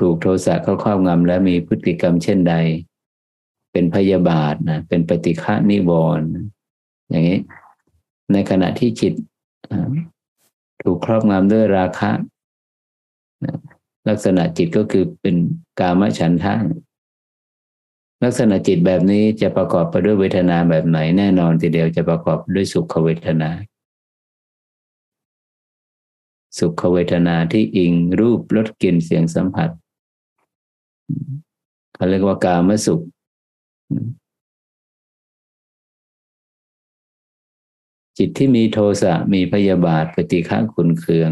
[0.00, 2.54] ถูกโทสะเข้าครอบงำแล้วมีพฤติกรรมเช่นใด
[3.72, 6.28] เป็นพยาบาทนะเป็นปฏิฆานิวรณ์
[7.10, 7.38] อย่างนี้
[8.32, 9.14] ในขณะที่จิต
[10.82, 12.10] ถูกครอบงำด้วยราคะ
[14.08, 15.36] ลักษณะจิตก็คือเป็น
[15.80, 16.54] กามฉันทะ
[18.24, 23.50] ลักษณะจิตแบบนี้จะประกอบไปด้วยเวทนาแบบไหนแน่นอนทีเดียวจะประกอบด้วยสุขเวทนา
[26.58, 29.70] สุขเวทนาที่อิงรูปรสกลิ่นเสียงสัมผัส
[31.94, 33.00] เขาเรียกว่ากามสุข
[38.18, 41.30] จิตที่มีโทสะมีพยาบาทปฏิฆะขุนเคือง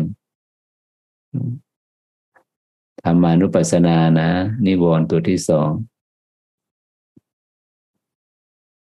[3.03, 4.29] ธรรมานุปัสสนานะ
[4.67, 5.71] นิวรณ์ตัวที่สอง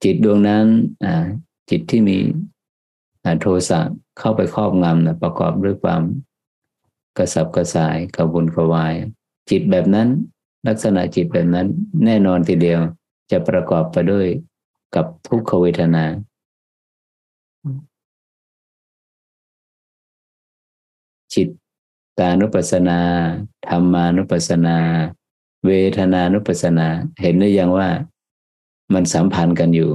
[0.04, 0.66] จิตดวงนั้น
[1.70, 2.18] จิตที่มี
[3.40, 3.80] โทสะ
[4.18, 6.02] เข้าไปครอบงำนะประกอบด้วยความ
[7.16, 8.94] กระสับกระส่ายกระวนกระวาย
[9.50, 10.09] จิตแบบนั้น
[10.66, 11.66] ลักษณะจิตแบบนั้น
[12.04, 12.80] แน่นอนทีเดียว
[13.30, 14.26] จะประกอบไปด้วย
[14.94, 16.04] กับทุกขเวทนา
[21.34, 21.48] จิต
[22.18, 22.98] ตานุปัสสนา
[23.68, 24.78] ธรรมานุปัสสนา
[25.66, 26.86] เวทนานุปัสสนา
[27.22, 27.88] เห็นได้ยังว่า
[28.94, 29.90] มันสัมพันธ์กันอยู่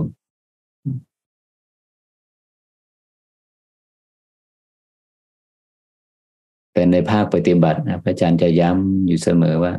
[6.73, 9.73] แต่ในภาคปฏิบัตินะพระอาจารย์จะย้ำอยู่เสมอว่า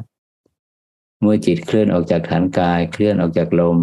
[1.21, 3.79] เมื่อจิตเคลื่อนออกจากฐานกาย เคลื่อนออกจากลม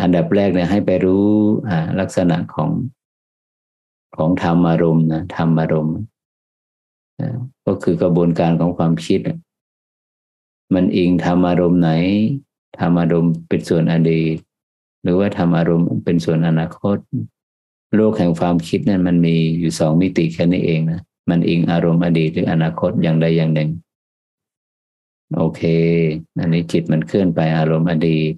[0.00, 1.28] อันดับแรกเนี่ยให้ไปรู้
[2.00, 2.70] ลักษณะของ
[4.16, 5.96] ของธรรมอารมณ์นะธรรมอารมณ์
[7.66, 9.20] ก็คือกระบวนการของความคิด
[10.74, 11.90] มันอิงธรรมอารมณ์ไหน
[12.78, 14.36] ธรรมอารมณ์เป็นส่วนอดีต
[15.02, 16.98] หรือว่าธรรมอารมณ์เป็นส่วนอนาคต
[17.96, 23.70] โลกแห่งความคิดนั้น มันมีอยู่สองมิติแค่นี้เองนะมันอิงอารมณ์อดีตหรืออนาคตอย่างใดอย่างหนึ่ง
[25.36, 25.62] โอเค
[26.40, 28.32] อันนี้จิตมันเคลื่อนไปอารมณ์อดีต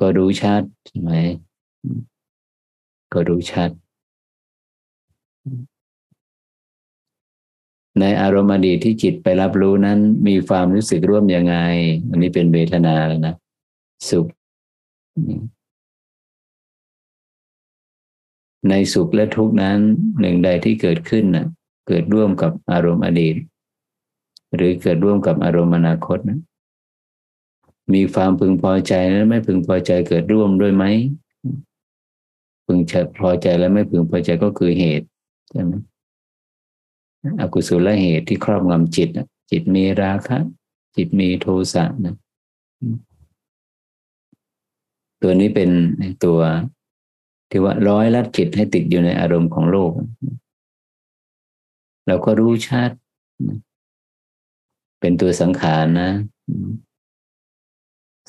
[0.00, 1.12] ก็รู้ชัดใช่ไหม
[3.12, 3.70] ก็รู้ชัด
[8.00, 11.56] ในอารมณ์อดีตที่จิตไปรับรู้นั้น มีความรู้สึกร่วมยังไง
[12.10, 13.34] อันนี้เป็นเวทนาแล้วนะ
[14.10, 14.26] สุข
[18.68, 19.78] ในสุขและทุกข์นั้น
[20.20, 21.46] หนึ่งใดที่เกิดขึ้นนะ
[21.88, 23.34] เกิดร่วมกับอารมณ์อดีต
[24.54, 26.38] หรือเกิดร่วมกับอารมณ์อนาคตนะ
[27.94, 30.84] มีความพึงพอใจและไม่พึงพอใจเกิดร่วมด้วยไหม
[32.66, 32.78] พึง
[33.18, 35.06] พอใจและไม่พึงพอใจก็คือเหตุ
[35.50, 35.72] ใช่ไหม
[37.40, 39.08] อกุศลเหตุที่ครอบงำจิต
[39.50, 40.38] จิตมีราคะ
[40.96, 42.16] จิตมีโทสะนะ
[45.22, 45.70] ตัวนี้เป็น
[46.24, 46.40] ตัว
[47.50, 49.92] ที่ว่าร้อยลัดจิตให้ติดอยู่ในอารมณ์ของโลก
[52.06, 52.90] เราก็รู้ชัด
[55.00, 56.10] เป็นตัวสังขารนะ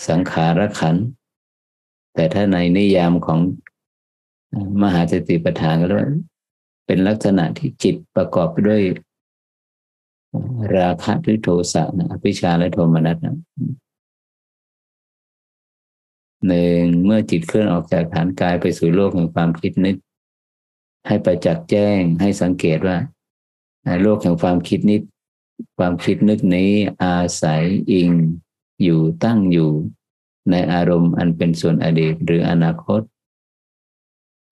[0.09, 0.95] สังขารขัน
[2.15, 3.39] แต่ถ้าในนิยามของ
[4.81, 6.09] มหาสติปัฏฐานก็เรียก
[6.87, 8.81] เป็นลักษณะที่จิตประกอบด้วย
[10.75, 13.35] ราคะหรือโทสะนะอภิชาและโทมนัสนะ
[16.47, 19.95] หนึ่งเมื่อจิตเคลื่อนออกจากฐานกายไปสู่โลกแห่งความคิดนึก
[21.07, 22.97] ให้ไปจักษ์แจ้งให้สังเกตว่า
[24.01, 25.01] โลกแห่งความคิดนิด
[25.77, 26.71] ความคิดนึกนี้
[27.03, 28.09] อาศัยอิง
[28.83, 29.71] อยู่ตั้งอยู่
[30.51, 33.01] ในอารมณ์อันเป็นส่วนอดีตหรืออนาคต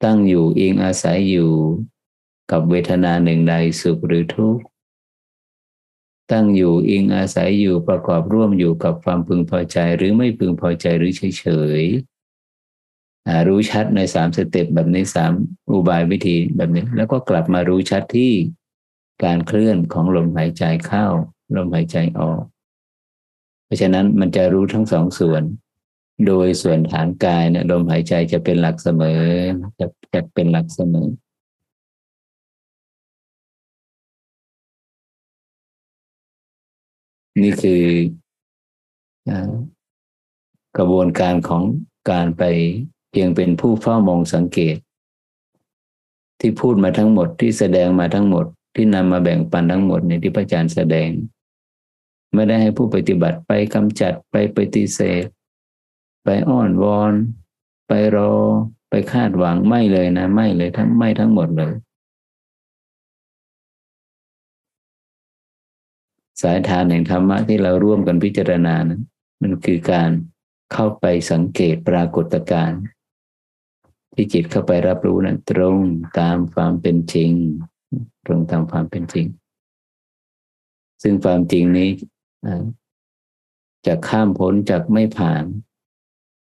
[0.04, 1.52] ตั้งอยู่อิงอาศัยอยู่
[2.52, 4.64] กับเวทนาหนึ่งใดสุขหรือทุกข์
[6.32, 11.46] ตั้งอยู่อิงอาศัยอยู่ประกอบร่วมอยู่กับความพึงพอใจหรือไม่พึงพอใจหรือเฉ
[11.80, 15.34] ยๆรู้ชัดในสามสเต็ปแบบนี้สาม
[15.72, 18.34] อุบายวิธีแบบนี้ แล้วก็กลับมารู้ชัดที่
[19.24, 21.06] การเคลื่อนของลมหายใจเข้า
[21.56, 22.42] ลมหายใจออก
[23.66, 25.44] เพราะฉะนั้นมันจะรู้ทั้งสองส่วน
[26.28, 29.24] โดยส่วนฐานกายเนี่ยลมหายใจจะเป็นหลักเสมอ
[29.80, 31.08] จะจะเป็นหลักเสมอ
[37.42, 37.84] นี่คือ
[40.78, 41.64] กระบวนการของ
[42.12, 42.44] การไป
[43.12, 44.76] เพียงเป็นผู้เฝ้ามองสังเกต
[46.40, 48.46] ที่พูดมาทั้งหมดที่แสดงมาทั้งหมด
[48.76, 51.10] ที่นำมาแบ่งปันทั้งหมดในที่พระอาจารย์แสดง
[52.34, 55.26] ไม่ได้ให้ผู้ปฏิบัติไปกำจัดไปปฏิเสธ
[56.24, 57.14] ไปอ้อนวอน
[57.88, 58.34] ไปรอ
[58.90, 61.74] ไปคาดหวังไม่เลยนะ ไม่เลยทั้งไม่ทั้งหมดเลย
[66.42, 69.02] สายทานแห่งธรรมะที่เราร่วมกันพิจารณานั้น
[69.42, 70.10] มันคือการ
[70.74, 72.82] เข้าไปสังเกตปรากฏการณ์
[74.14, 75.78] ที่จิตเข้าไปรับรู้นั้นตรง
[76.20, 77.32] ตามความเป็นจริง
[78.26, 79.28] ตรงตามความเป็นจริง
[81.04, 81.90] ซึ่งความจริงนี้
[83.86, 85.44] จะข้ามพ้นจากไม่ผ่าน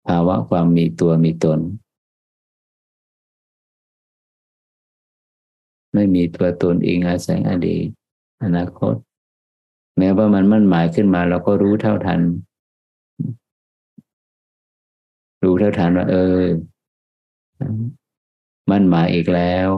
[0.07, 1.59] ภาวะความมีตัวมีตน
[5.93, 7.85] ไม่มีตัวตนเองอาศัยอดีต
[8.43, 8.95] อนาคต
[9.97, 12.19] แม้ว่ามันมั่นหมายขึ้นมา เราก็รู้เท่าทัน
[15.43, 16.39] รู้เท่าทันว่า เออ
[18.71, 19.69] มั่นหมายอีกแล้ว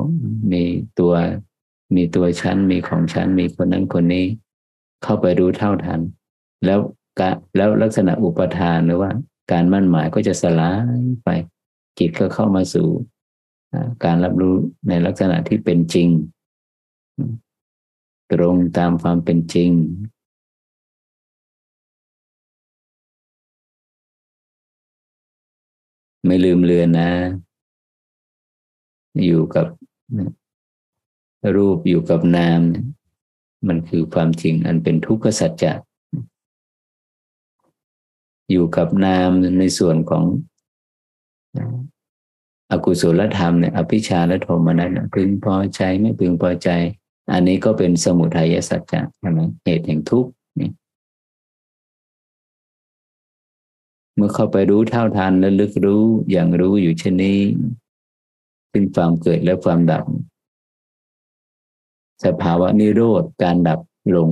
[0.51, 0.63] มี
[0.99, 1.13] ตัว
[1.95, 4.25] มีตัวชั้น มีของชั้น มีคนนั้นคนนี้
[5.03, 5.99] เข้าไปรู้เท่าทัน
[6.65, 6.79] แล้ว
[7.19, 9.11] กะแล้วลักษณะอุปทานหรือว่า
[9.51, 11.29] การมั่นหมายก็จะสลายไป
[11.99, 12.87] จิตก็เข้ามาสู่
[14.05, 14.55] การรับรู้
[14.89, 16.07] ในลักษณะที่เป็นจริง
[18.31, 19.71] ตรงตามความเป็นจริง
[26.25, 27.11] ไม่ลืมเลือนนะ
[29.25, 29.67] อยู่กับ
[31.55, 32.61] รูปอยู่กับนาม
[33.67, 35.73] มันคือความจริงอันเป็นทุกขสัจจะ
[38.51, 40.23] อยู่กับนามในส่วนของ
[42.71, 46.69] อกุศลธรรมเนี่ยอภิชาและโทมนัสพึงพอใจไม่พึงพอใจ
[47.31, 50.69] อันนี้ก็เป็นสมุทัยสัจจะใช่ไหมเหตุแห่งทุกข์นี่
[54.15, 57.39] เมื่อเข้าไปรู้เท่าทันและลึกรู้อย่างรู้อยู่เช่นนี้
[58.71, 60.05] ซึ่งความเกิดและความดับ
[62.25, 63.79] สภาวะนิโรธการดับ
[64.15, 64.29] ลง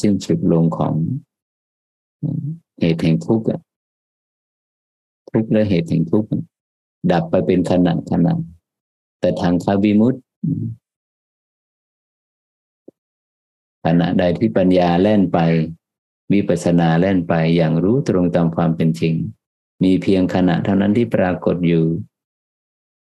[0.00, 0.94] สิ้นสุดลงของ
[2.80, 3.46] เหตุแห่งทุกข์
[5.30, 6.28] ทุกข์และเหตุแห่งทุกข์
[7.12, 8.34] ดับไปเป็นขณะขณะ
[9.20, 10.18] แต่ทางคาวิมุตติ
[13.86, 15.38] ขณะใดที่ปัญญาแล่นไป
[16.32, 19.14] วิปัสสนาแล่นไปอย่างรู้ตรงตามความเป็นจริง
[19.84, 21.86] มีเพียงขณะเท่านั้นที่ปรากฏอยู่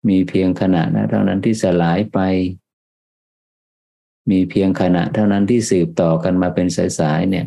[0.09, 2.19] มีเพียงขณะนะเท่านั้นที่สลายไป
[4.31, 6.67] มีเพียงขณะเท่านั้นที่สืบต่อกันมาเป็น
[6.99, 7.45] สายๆเนี่ย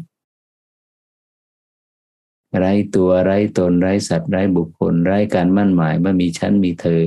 [2.59, 7.03] ไร้ตัวไร้ตนไร้สัตว์ไร้บุคคล ไร้การมั่นหมายว่ามีชั้นมีเธอ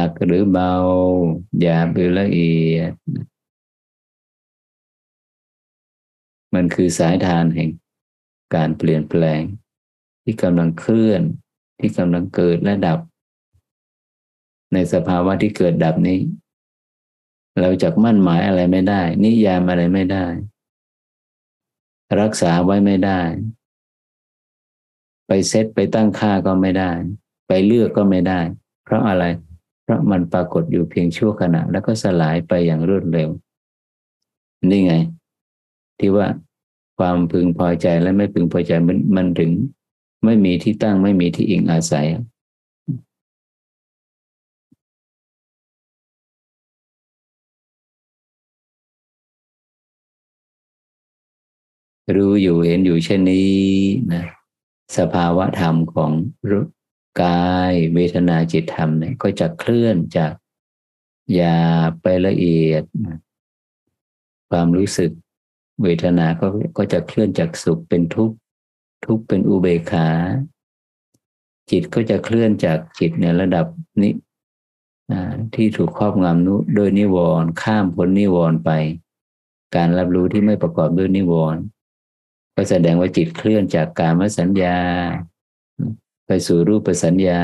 [0.00, 0.72] นักหรือเบา
[1.60, 2.92] หยาบหรือละเอียด
[6.54, 7.70] มันคือสายทานแห่ง
[8.54, 9.42] การเปลี่ยนแปลง
[10.22, 11.22] ที่กำลังเคลื่อน
[11.80, 12.98] ที่กำลังเกิดและดับ
[14.72, 16.18] ในสภาวะที่เกิดดับนี้
[17.60, 20.26] เราจะมั่นหมายอะไรไม่ได้ นิยามอะไรไม่ได้
[22.20, 23.20] รักษาไว้ไม่ได้
[25.26, 26.90] ไปเซตไปตั้งค่าก็ไม่ได้
[27.48, 28.40] ไปเลือกก็ไม่ได้
[28.84, 33.28] เพราะอะไรเราะมันปรากฏอยู่เพียงชั่วขณะ แล้วก็สลายไปอย่างรวดเร็ว
[34.70, 34.94] นี่ไง
[35.98, 36.26] ที่ว่า
[36.98, 39.50] ความพึงพอใจและไม่พึงพอใจมันมันถึง
[40.24, 42.06] ไม่มีที่ตั้งไม่มีที่อิงอาศัย
[52.16, 53.50] รู้อยู่เห็นอยู่เช่นนี้
[54.12, 54.24] นะ
[54.98, 56.10] สภาวะธรรมของ
[56.50, 56.58] รู
[57.22, 60.32] กายเวทนาจิตธรรมเนี่ยก็จะเคลื่อนจาก
[61.40, 61.60] ยา
[62.00, 62.84] ไปละเอียด
[64.50, 65.10] ความรู้สึก
[65.82, 66.46] เวทนาก็
[66.76, 68.36] ก็จะเคลื่อนจากสุขเป็นทุกข์
[69.06, 70.08] ทุกข์เป็นอุเบกขา
[71.70, 73.66] จิตก็จะเคลื่อนจากจิตในระดับ
[74.02, 74.14] นี้
[75.54, 78.70] ที่ถูกครอบงำนุโดยนิวรณ์ข้ามพ้นนิวรณ์ไป
[79.76, 81.60] การรับรู้ที่ไม่ประกอบด้วยนิวรณ์
[82.54, 84.78] ก็แสดงว่าจิตเคลื่อนจากการมสัญญา
[86.32, 87.42] ไปสู่รูปสัญญา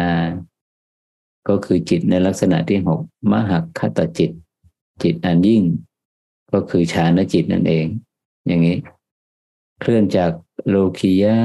[1.49, 4.31] ก็คือจิตในลักษณะที่หกมหักคตจิต
[5.03, 5.63] จิตอันยิ่ง
[6.53, 7.87] ก็คือฌานจิตนั่นเอง
[8.47, 8.79] อย่างนี้
[9.81, 10.31] เคลื่อนจาก
[10.69, 11.37] โลคียะ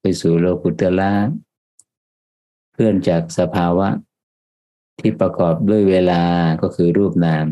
[0.00, 1.12] ไปสู่โลกุตละ
[2.72, 3.88] เคลื่อนจากสภาวะ
[4.98, 6.22] ที่ประกอบด้วยเวลา
[6.62, 7.46] ก็คือรูปนาม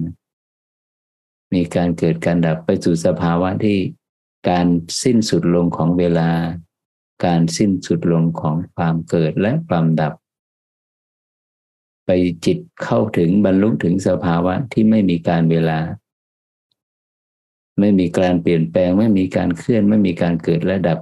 [1.54, 3.78] มีการเกิดการดับไปสู่สภาวะที่
[4.48, 4.66] การ
[5.02, 6.30] สิ้นสุดลงของเวลา
[7.24, 10.14] การสิ้นสุดลงของความเกิดและความดับ
[12.06, 12.10] ไป
[12.44, 15.78] จิตเข้าถึงบรรลุถึงสภาวะที่ไม่มีการเวลา
[17.80, 20.98] ไม่มีการเปลี่ยนแปลง ไม่มีการเคลื่อน ไม่มีการเกิดและดับ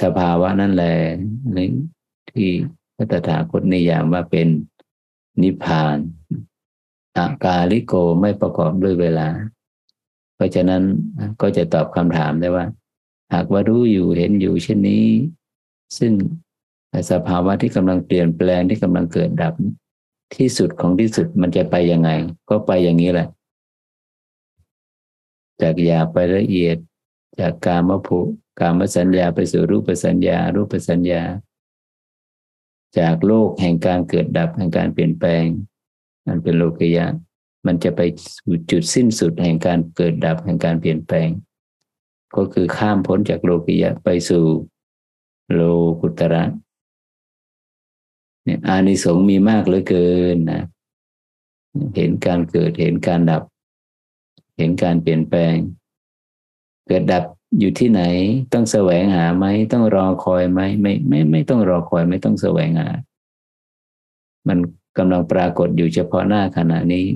[0.00, 0.94] สภาวะนั่นแหละ
[2.30, 2.48] ที่
[2.96, 4.48] พระตถาคตนิยามว่าเป็น
[5.42, 5.96] นิพพาน
[7.18, 9.28] อากาลิโกไม่ประกอบด้วยเวลา
[10.34, 10.82] เพราะฉะนั้น
[11.40, 12.64] ก็จะตอบคำถามได้ว่า
[13.34, 15.06] หากว่ารู้อยู่เห็นอยู่เช่นนี้
[15.98, 16.12] ซึ่ง
[17.10, 19.54] สภาวะที่กำลังเปลี่ยนแปลงที่กำลังเกิดดับ
[20.36, 22.10] ที่สุดของที่สุดมันจะไปยังไง
[22.50, 23.28] ก็ไปอย่างนี้แหละ
[25.60, 26.76] จากหยาบไปละเอียด
[27.40, 28.18] จากกามภู
[28.60, 31.22] กามสัญญาไปสู่รูปสัญญา รูปสัญญา
[32.98, 35.44] จากโลกแห่งการเกิดดับแห่งการเปลี่ยนแปลง
[36.26, 37.06] มันเป็นโลกยะ
[37.66, 38.00] มันจะไป
[38.36, 41.28] สู่จุดสิ้นสุดแห่งการเกิดดับแห่งการเปลี่ยนแปลง
[42.34, 44.44] ก็คือข้ามพ้นจากโลกยะไปสู่
[45.52, 45.60] โล
[46.00, 46.44] กุตระ
[48.44, 50.62] เนี่ยอานิสงส์มีมากเหลือเกินนะ
[51.96, 53.42] เห็นการเกิดเห็นการดับ
[54.56, 55.56] เห็นการเปลี่ยนแปลง
[56.86, 57.24] เกิดดับ
[57.58, 58.02] อยู่ที่ไหน
[58.52, 62.88] ต้องแสวงหาไหมต้องรอคอยไหมไม่ไม่ไม่ต้องรอคอยไม่ต้องแสวงหา
[64.48, 64.58] มัน
[64.98, 67.06] กำลังปรากฏอยู่เฉพาะหน้าขณะนี้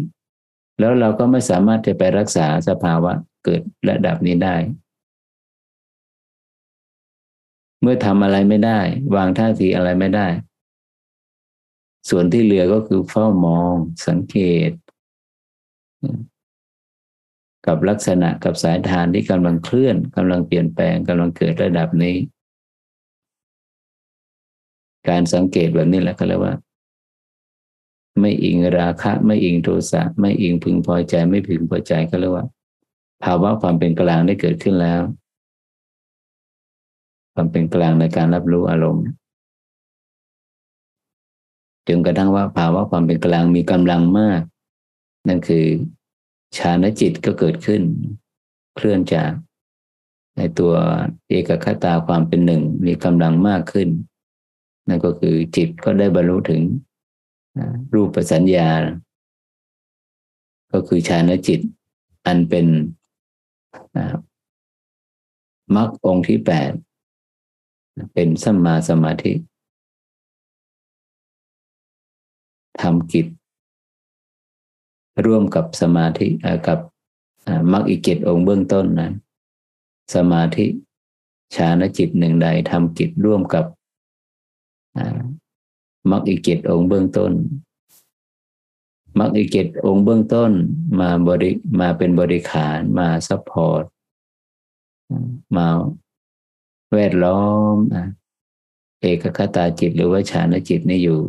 [0.78, 3.12] แล้วเราก็ไม่สามารถจะไปรักษาสภาวะ
[3.44, 4.56] เกิดและดับนี้ได้
[7.82, 8.80] เมื่อทำอะไรไม่ได้
[9.16, 10.26] วางท่าทีอะไรไม่ได้
[12.08, 13.74] ส่วนที่เหลือก็คือเฝ้ามอง
[14.06, 14.70] สังเกต
[17.66, 22.16] กับลักษณะกับสายทานที่กำลังเคลื่อนกำลังเปลี่ยนแปลงกำลังเกิดระดับนี้
[25.08, 26.54] การสังเกตแบบนี้แหละก็เรียกว่า
[28.20, 32.46] ไม่อิงราคะ ไม่อิงโทสะไม่อิงพึงพอใจ ไม่พึงพอใจก็เรียกว่า
[33.22, 35.00] ภาวะความเป็นกลางได้เกิดขึ้นแล้ว
[37.40, 39.04] ความเป็นกลางในการรับรู้อารมณ์
[41.88, 44.40] จนกระทั่งว่าภาวะความเป็นกลางมีกำลังมาก
[45.28, 45.66] นั่นคือ
[46.56, 47.82] ฌานจิตก็เกิดขึ้น
[48.76, 49.30] เคลื่อนจาก
[50.36, 50.72] ในตัว
[51.28, 53.88] เอกคตาความเป็นหนึ่งมีกำลังมากขึ้น
[54.88, 56.62] นั่นก็คือจิตก็ได้บรรลุถึง
[57.94, 58.68] รูปสัญญา
[60.72, 61.60] ก็คือฌานจิต
[62.26, 62.66] อันเป็น
[65.76, 66.72] มรรคองค์ที่แปด
[68.14, 69.32] เป็นสัมมาสมาธิ
[72.80, 73.26] ทำกิจ
[75.26, 76.28] ร่วมกับสมาธิ
[76.68, 76.78] กับ
[77.72, 79.10] มรรคอีกเจ็ดองค์เบื้องต้นนะ
[80.14, 80.66] สมาธิ
[81.54, 83.64] ฌานจิตหนึ่งใดทำกิจร่วมกับ
[86.10, 87.32] มรรคอีกเจ็ดองค์เบื้องต้น
[89.18, 90.50] มรรคอีกเจ็ดองค์เบื้องต้น
[91.00, 93.84] มาบริมาเป็นบริขารมา support
[95.56, 95.66] มา
[96.92, 97.42] แวดล้อ
[97.74, 97.76] ม
[99.00, 101.20] เอกคตาจิตหรือว่าฌานจิตนี่อยู่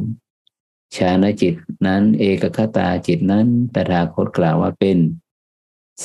[0.96, 1.56] ฌานจิต
[1.86, 4.98] นั้น เอกคตาจิตนั้นตถาคตกล่าวว่าเป็น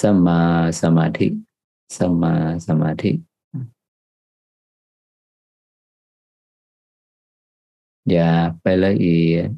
[0.00, 0.40] สมา
[0.82, 1.28] สมาธิ
[1.98, 2.34] สมา
[2.66, 3.12] สมาธิ
[8.10, 8.30] อย่า
[8.60, 9.48] ไปละเอียด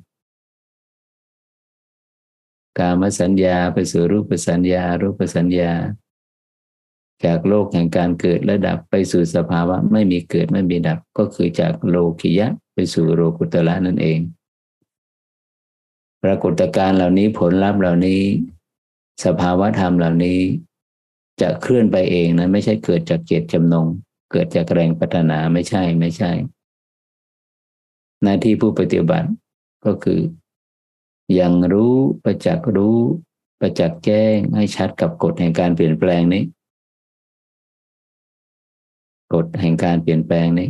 [2.78, 5.72] กามสัญญาไปสู่รูปสัญญา รูปสัญญา
[7.24, 14.18] จากโลกแห่งการเกิดและดับไปสู่สภาวะไม่มีเกิดไม่มีดับก็คือจากโลกิยะไปสู่โลกุตละนั่นเอง
[16.22, 18.20] ปรากฏการณ์เหล่านี้ผลลัพธ์เหล่านี้
[19.24, 20.38] สภาวะธรรมเหล่านี้
[21.40, 23.86] จะเคลื่อนไปเองนะไม่ใช่เกิดจากเจตจำนง
[24.32, 26.30] เกิดจากแรงพัฒนาไม่ใช่ไม่ใช่
[28.22, 29.28] หน้าที่ผู้ปฏิบัติ
[29.84, 30.20] ก็คือ
[31.40, 31.94] ยังรู้
[32.24, 32.98] ประจักษ์รู้
[33.60, 36.42] ประจักษ์แจ้งให้ชัดกับกฎแห่งการเปลี่ยนแปลงนี้
[39.34, 40.68] กฎแห่งการเปลี่ยนแปลงนี้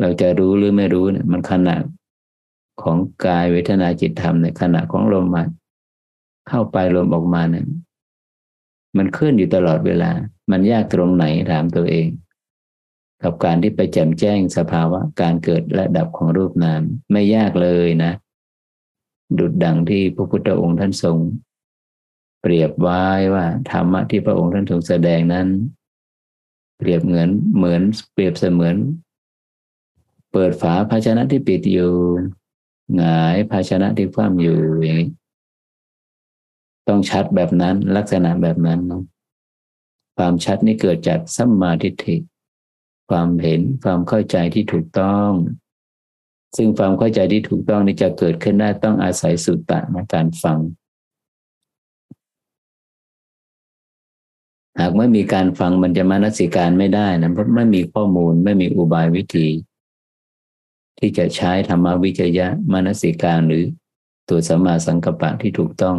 [0.00, 1.82] เราจะรู้หรือไม่รู้เนี่ยมันขนาด
[2.82, 5.44] ของกายเวทนาจิตธรรมในขณะของลมมา
[6.48, 7.66] เข้าไปลมออกมาเนี่ย
[8.96, 10.10] มันเคลื่อนอยู่ตลอดเวลา
[10.50, 12.08] มันยากตรงไหนถามตัวเอง
[13.22, 16.82] กับการที่ไปแจ่มแจ้งสภาวะการเกิดและดับของรูปนาม
[17.12, 18.12] ไม่ยากเลยนะ
[19.38, 21.16] ดุดดังที่พระพุทธองค์ท่านทรง
[22.40, 23.02] เปรียบไว้
[23.34, 25.48] ว่าธรรมะที่พระองค์ท่านทรงแสดงนั้น
[26.78, 28.76] เปรียบเหมือนเหมือนเปรียบเสมือน
[30.32, 31.92] เปิดฝาภาชนะที่ปิดอยู่
[32.96, 35.10] หงายภาชนะที่คว่ำอยู่อย่างนี้
[36.88, 38.80] ต้องชัดแบบนั้นลักษณะแบบนั้น
[40.16, 42.16] ความชัดนี้เกิดจากสัมมาทิฏฐิ
[43.10, 45.30] ความเห็นความเข้าใจที่ถูกต้อง
[46.56, 50.58] ซึ่งความเข้าใจที่ถูกต้องนี่จะเกิดขึ้นได้ต้องอาศัยสุตตะในการฟัง
[54.80, 59.48] หากไม่มีการฟังมันจะมานสิการไม่ได้นะเพราะไม่มีข้อมูลไม่มีอุบายวิธี
[60.98, 63.64] ที่จะใช้ธรรมวิจยะมานสิการหรือ
[64.28, 65.98] ตัวสมาสังกปะที่ถูกต้อง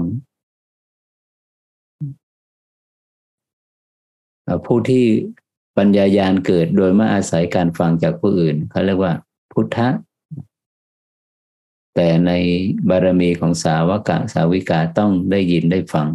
[4.65, 5.05] ผู้ที่
[5.77, 9.13] ปัญญายาณเกิดโดยไม่อาศัยการฟังจากผู้อื่นเขาเรียกว่า
[9.51, 9.89] พุทธะ
[11.95, 12.31] แต่ใน
[12.89, 16.07] บารมีของสาวกะสาวิกาต้องได้ยินได้ฟัง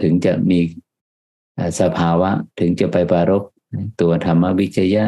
[0.00, 0.60] ถึงจะมี
[1.80, 3.42] สภาวะถึงจะไปปารบ
[4.00, 5.04] ตัวธรรมวิจยะ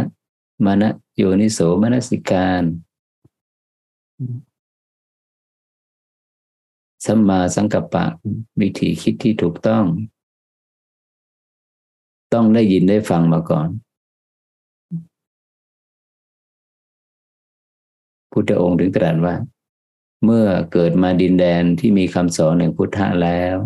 [0.65, 0.85] มณ
[1.17, 2.63] โยนิโสมนสิการ
[7.05, 8.05] สัมมาสังกัปปะ
[8.61, 9.85] วิธีคิดที่ถูกต้อง
[12.33, 13.69] ต้องได้ยินได้ฟังมาก่อน
[18.31, 19.35] พุทธองค์ถึงตรัสว่า
[20.25, 23.57] เมื่อเกิดมาดินแดนที่มีคำสอนแห่งพุทธะแล้ว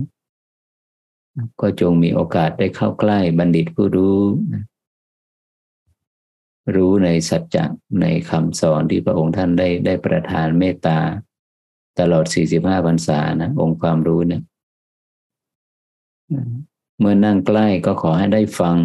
[1.61, 4.21] ก็จงมีโอกาสได้เข้าใกล้บัณฑิตผู้รู้
[6.77, 7.65] รู้ในสัจจะ
[8.01, 10.99] ในคำสอนที่พระองค์ท่านได้ได้ประทานเมตตา
[11.99, 12.25] ตลอด
[12.57, 14.43] 45พรรษานะองค์ความรู้เนะี่ย
[16.99, 18.77] เมื่อนั่งใกล้ก็ขอให้ได้ฟัง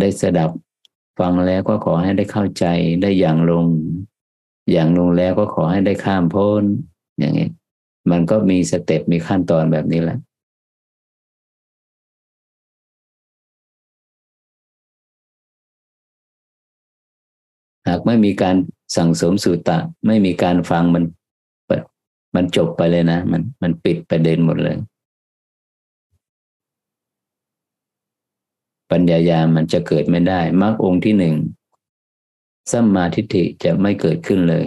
[0.00, 0.50] ได้สดับ
[1.18, 2.64] ฟังแล้วก็ขอให้ได้เข้าใจ
[3.02, 3.66] ได้อย่างลง
[4.72, 6.64] อย่างลงแล้วก็ขอให้ได้ข้ามพ้น
[7.18, 7.48] อย่างนี้
[8.10, 10.18] มันก็มีสเต็ปมีขั้นตอนแบบนี้แหละ
[17.90, 18.56] หากไม่มีการ
[18.96, 21.04] สั่งสมสุตตะ ไม่มีการฟังมัน
[22.34, 24.76] มันจบไปเลยนะ มันมันปิดประเด็นหมดเลย
[28.90, 31.34] ปัญญายามันจะเกิดไม่ได้มรรคองค์ที่หนึ่ง
[32.72, 34.64] สัมมาทิฏฐิจะไม่เกิดขึ้นเลย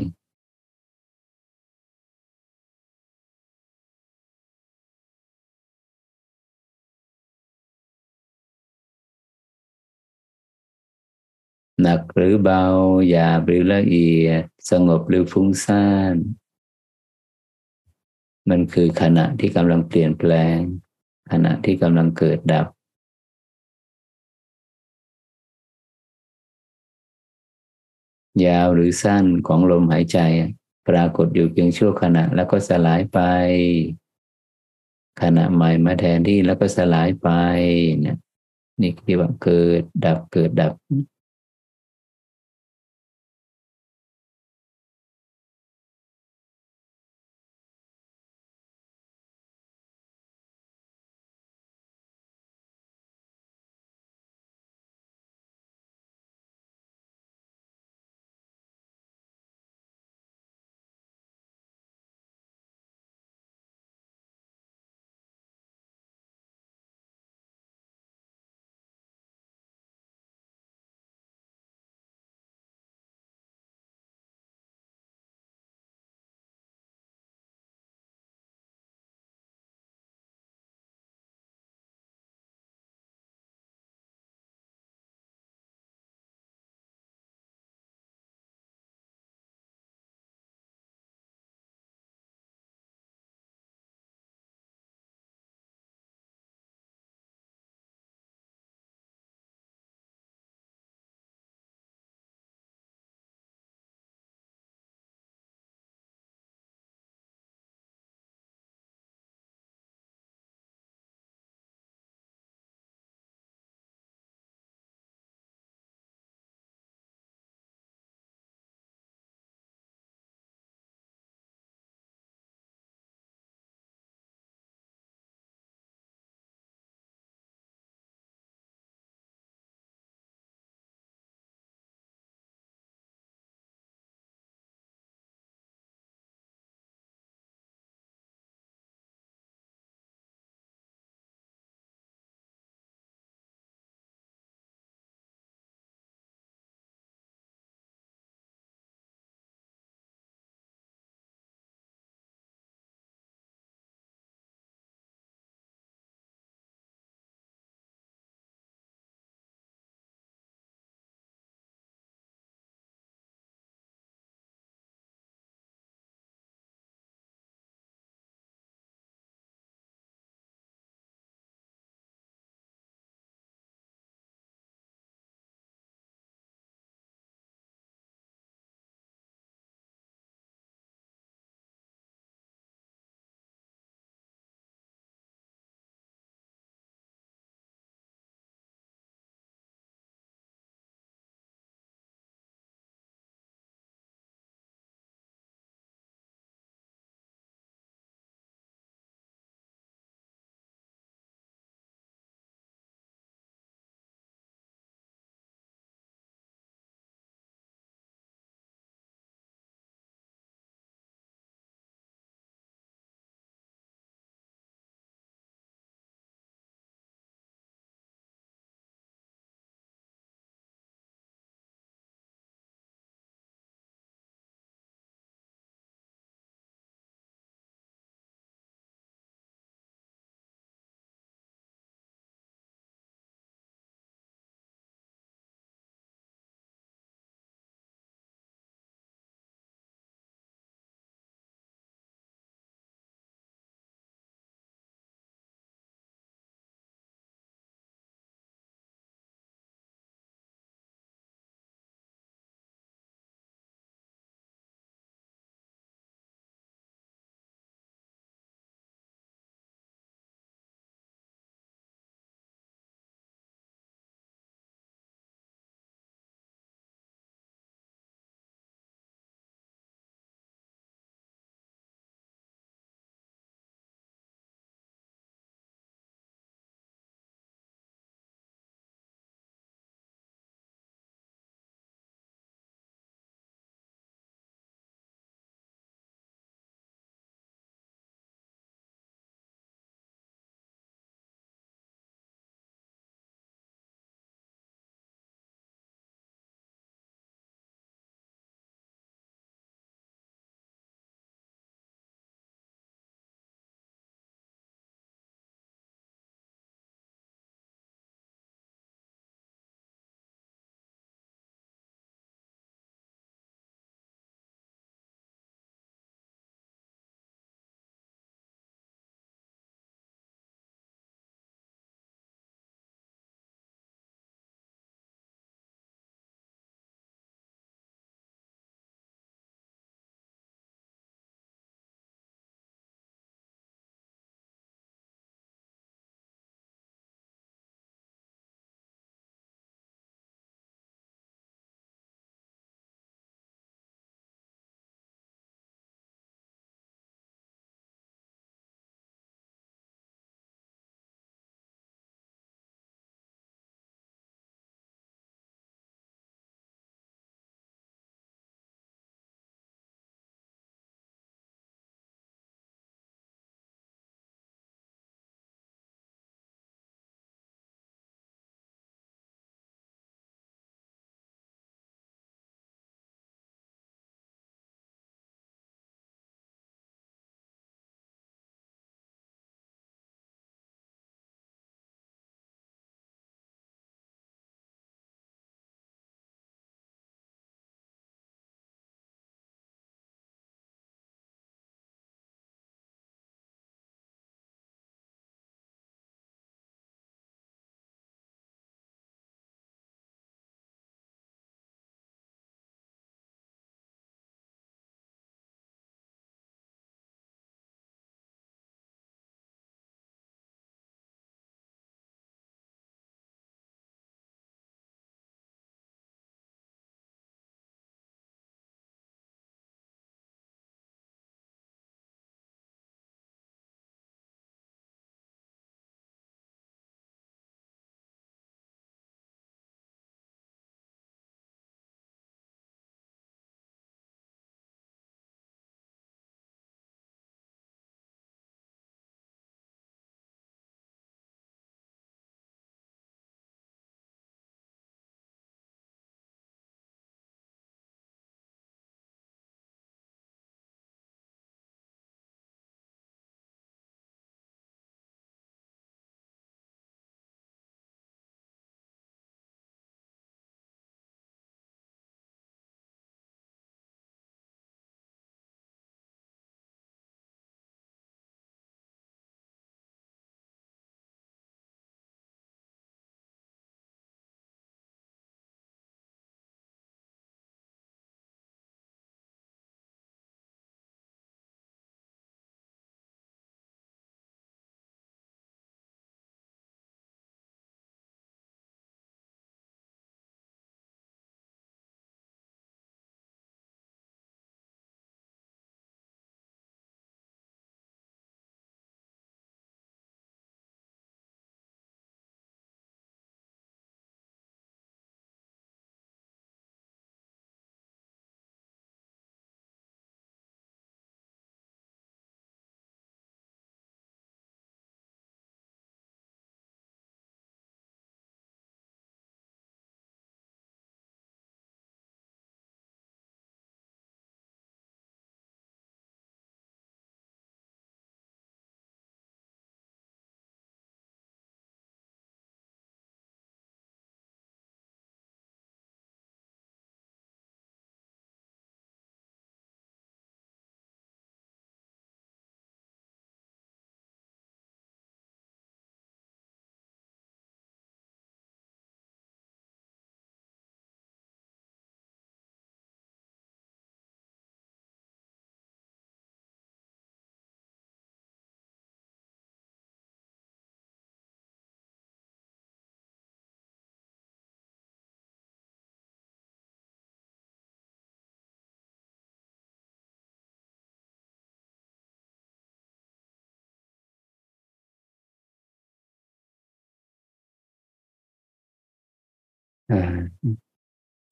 [11.83, 12.63] หนักหรือเบา
[13.09, 16.15] หยาบหรือละเอียด สงบหรือฟุ้งซ่าน
[18.49, 20.57] มันคือขณะที่กำลังเปลี่ยนแปลง
[21.31, 22.67] ขณะที่กำลังเกิดดับ
[28.45, 30.19] ยาวหรือสั้นของลมหายใจ
[30.87, 33.19] ปรากฏอยู่เพียงชั่วขณะแล้วก็สลายไป
[35.21, 37.29] ขณะใหม่มาแทนที่แล้วก็สลายไป
[37.99, 38.17] เนี่ย
[38.81, 40.73] นี่คือว่าเกิดดับเกิดดับ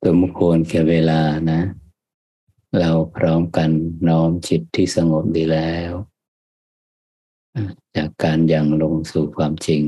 [0.06, 1.22] สมควรแก่เวลา
[1.52, 1.62] นะ
[2.80, 3.70] เราพร้อมกัน
[4.08, 5.92] น้อมจิตที่สงบดีแล้ว
[7.96, 9.84] จากการยังลงสู่ความจริง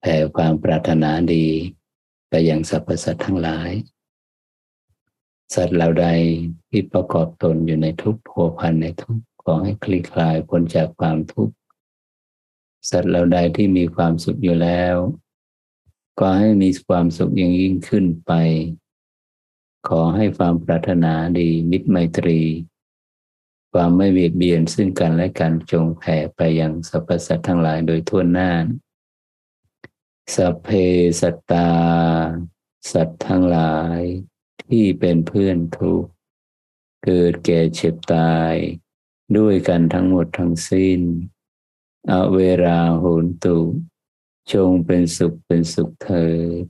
[0.00, 1.46] แผ่ความปรารถนาดี
[2.28, 3.70] ไปยังสรรพสัตว์ทั้งหลาย
[5.54, 6.06] สัตว์เหล่าใด
[6.70, 11.54] ที่ประกอบตนอยู่ในทุกข์พัวพันในทุกขอให้คลี่คลายพ้นจากความทุกข์
[12.90, 14.96] สัตว์เหล่าใดที่มีความสุขอยู่แล้ว
[16.18, 18.32] ก็ให้มีความสุขยิ่งยิ่งขึ้นไป
[19.88, 22.40] ขอให้ความปรารถนาดีมิตรไมตรี
[23.72, 28.52] ความไม่เบียดเบียนซึ่งกันและกันจงแผ่ไปยังสรรพสัตว์ทั้งหลายโดยทั่วหน้า
[30.34, 30.68] สัพเพ
[31.20, 31.70] สัตตา
[32.92, 34.00] สัตว์ทั้งหลาย
[34.64, 36.04] ที่เป็นเพื่อนทุก
[37.04, 38.54] เกิดแก่เจ็บตาย
[39.36, 41.00] ด้วยกันทั้งหมดทั้งสิ้น
[42.10, 43.58] อเวราโหนตุ
[44.52, 46.26] จงเป็นสุขเป็นสุขเถิ
[46.62, 46.64] ด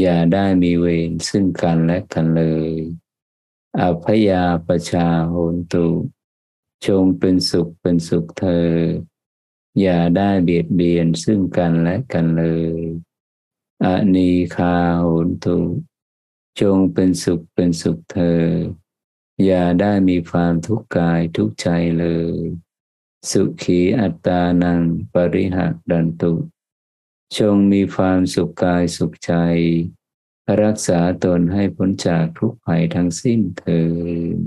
[0.00, 2.72] อย่าได้มีเวรซึ่งกันและกันเลย
[3.80, 5.86] อภยาประชาโหนตุ
[6.86, 8.96] จงเป็นสุขเป็นสุขเถิด
[9.80, 12.44] อย่าได้เบียดเบียนซึ่งกันและกันเล
[12.78, 12.80] ย
[13.84, 15.58] อนีคาโหนตุ
[16.60, 18.42] จงเป็นสุขเป็นสุขเธอ
[19.44, 21.68] อย่าได้มีความทุกข์กายทุกใจ
[21.98, 22.36] เลย
[23.30, 24.80] สุขีอัตตานัง
[25.12, 26.32] ปริหะดันตุ
[27.34, 29.32] จงมีความสุขกายสุขใจ
[30.62, 33.82] รักษาตนให้พ้นจากทุกภัยทั้งสิ้นเถิ
[34.36, 34.38] ด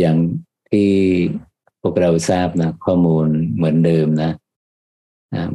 [0.00, 0.18] อย่าง
[0.70, 0.90] ที่
[1.80, 4.32] พวกเราทราบนะข้อมูลเหมือนเดิมนะ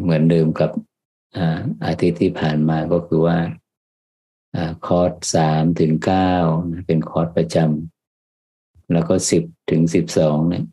[0.02, 0.72] เหมือนเดิมกับ
[1.86, 3.38] อาทิตย์ที่ผ่านมาก็คือว่า
[4.86, 6.34] คอร์สสามถึงเก้า
[6.88, 10.66] เป็นคอร์สประจำแล้วก็สิบถึงสิบสองเนี่ย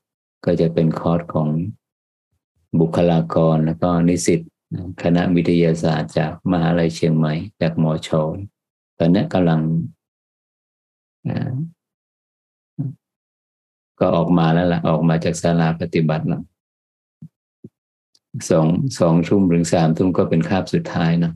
[0.45, 1.49] ก็จะเป็นคอร์สของ
[2.81, 4.41] บุคลากรแล้วก็นิสิต
[5.03, 8.23] คณะวิทยาศาสตร์จากมหาลัยเชียงใหม่ จากมอชอ
[8.99, 9.61] ตอนนี้กำลัง
[14.01, 16.43] ก็ออกมาแล้วล่ะ ออกมาจากศาลาปฏิบัติแล้ว
[18.51, 18.67] สอง
[18.99, 21.33] สองทุ่มถึงสามทุ่มก็เป็นคาบสุดท้ายนะ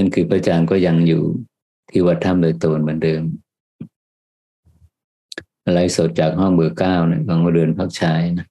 [0.00, 1.22] นั่นคือพระอาจารย์ก็ยังอยู่
[1.90, 3.22] ที่วัดถ้ำเลยโตนเหมือนเดิม
[5.72, 8.46] ไลฟ์สดจากห้องเบอร์เก้าเนี่ยของเรือนพักชายนะ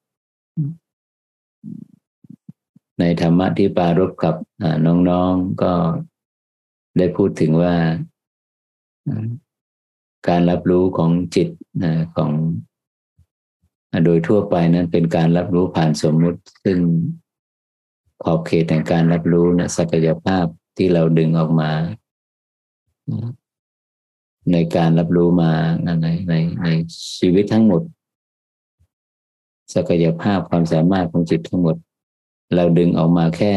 [3.00, 4.36] ในธรรมะที่ปารบกับ
[4.86, 5.74] น้องๆก็
[6.98, 7.76] ได้พูดถึงว่า
[10.28, 11.50] การรับรู้ของจิต
[12.16, 12.32] ของ
[14.06, 16.80] โดยทั่วไปนั้นเป็นการรับรู้ผ่านสมมุติ ซึ่ง
[18.24, 20.46] ขอบเขตแห่งการรับรู้นะศักยภาพ
[20.80, 21.72] ที่เราดึงออกมา
[24.52, 25.52] ในการรับรู้มา
[25.84, 26.68] ในในใน
[27.18, 27.82] ชีวิตทั้งหมด
[29.76, 31.76] ศักยภาพความสามารถของจิตทั้งหมด
[32.56, 33.54] เราดึงออกมาแค่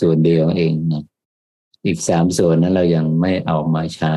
[0.00, 1.04] ส่วนเดียวเองนะ
[1.84, 4.16] อีกสามส่วนนั้นเรายังไม่เอามาใช้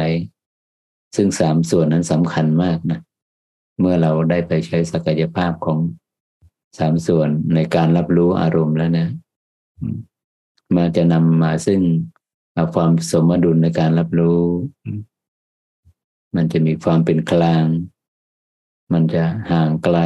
[1.15, 2.99] ซึ่งสามส่วนนั้นสำคัญมากนะ
[3.79, 5.79] เมื่อเราได้ไปใช้ศักยภาพของ
[6.77, 9.07] สามส่วนในการรับรู้อารมณ์แล้วนะ
[10.75, 11.81] มาจะนำมาซึ่ง
[12.73, 14.41] ความสมดุลในการรับรู้
[16.35, 17.65] มันจะมีความเป็นกลาง
[18.93, 19.97] มันจะห่างไกล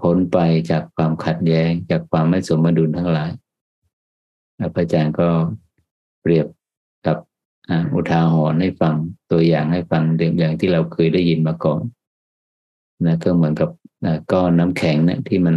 [0.00, 0.38] พ้นไป
[0.70, 3.30] จากความขัดแย้ง จากความไม่สมดุลทั้งหลาย
[4.74, 5.28] พระอาจารย์ก็
[6.20, 6.46] เปรียบ
[7.06, 7.16] กับ
[7.94, 8.94] อุทาหรณ์ให้ฟัง
[9.30, 11.80] ตัวอย่างให้ฟังเดิมอย่างที่เราเคยได้ยินมาก่อน
[13.06, 13.70] นะก็เหมือนกับ
[14.32, 15.56] ก้อนน้ำแข็งเนะที่มัน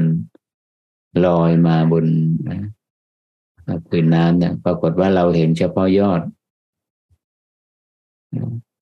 [1.26, 2.06] ลอยมาบน
[3.88, 6.22] พื้นน้ำเนี่ย ปรากฏว่าเราเห็นเฉพาะยอด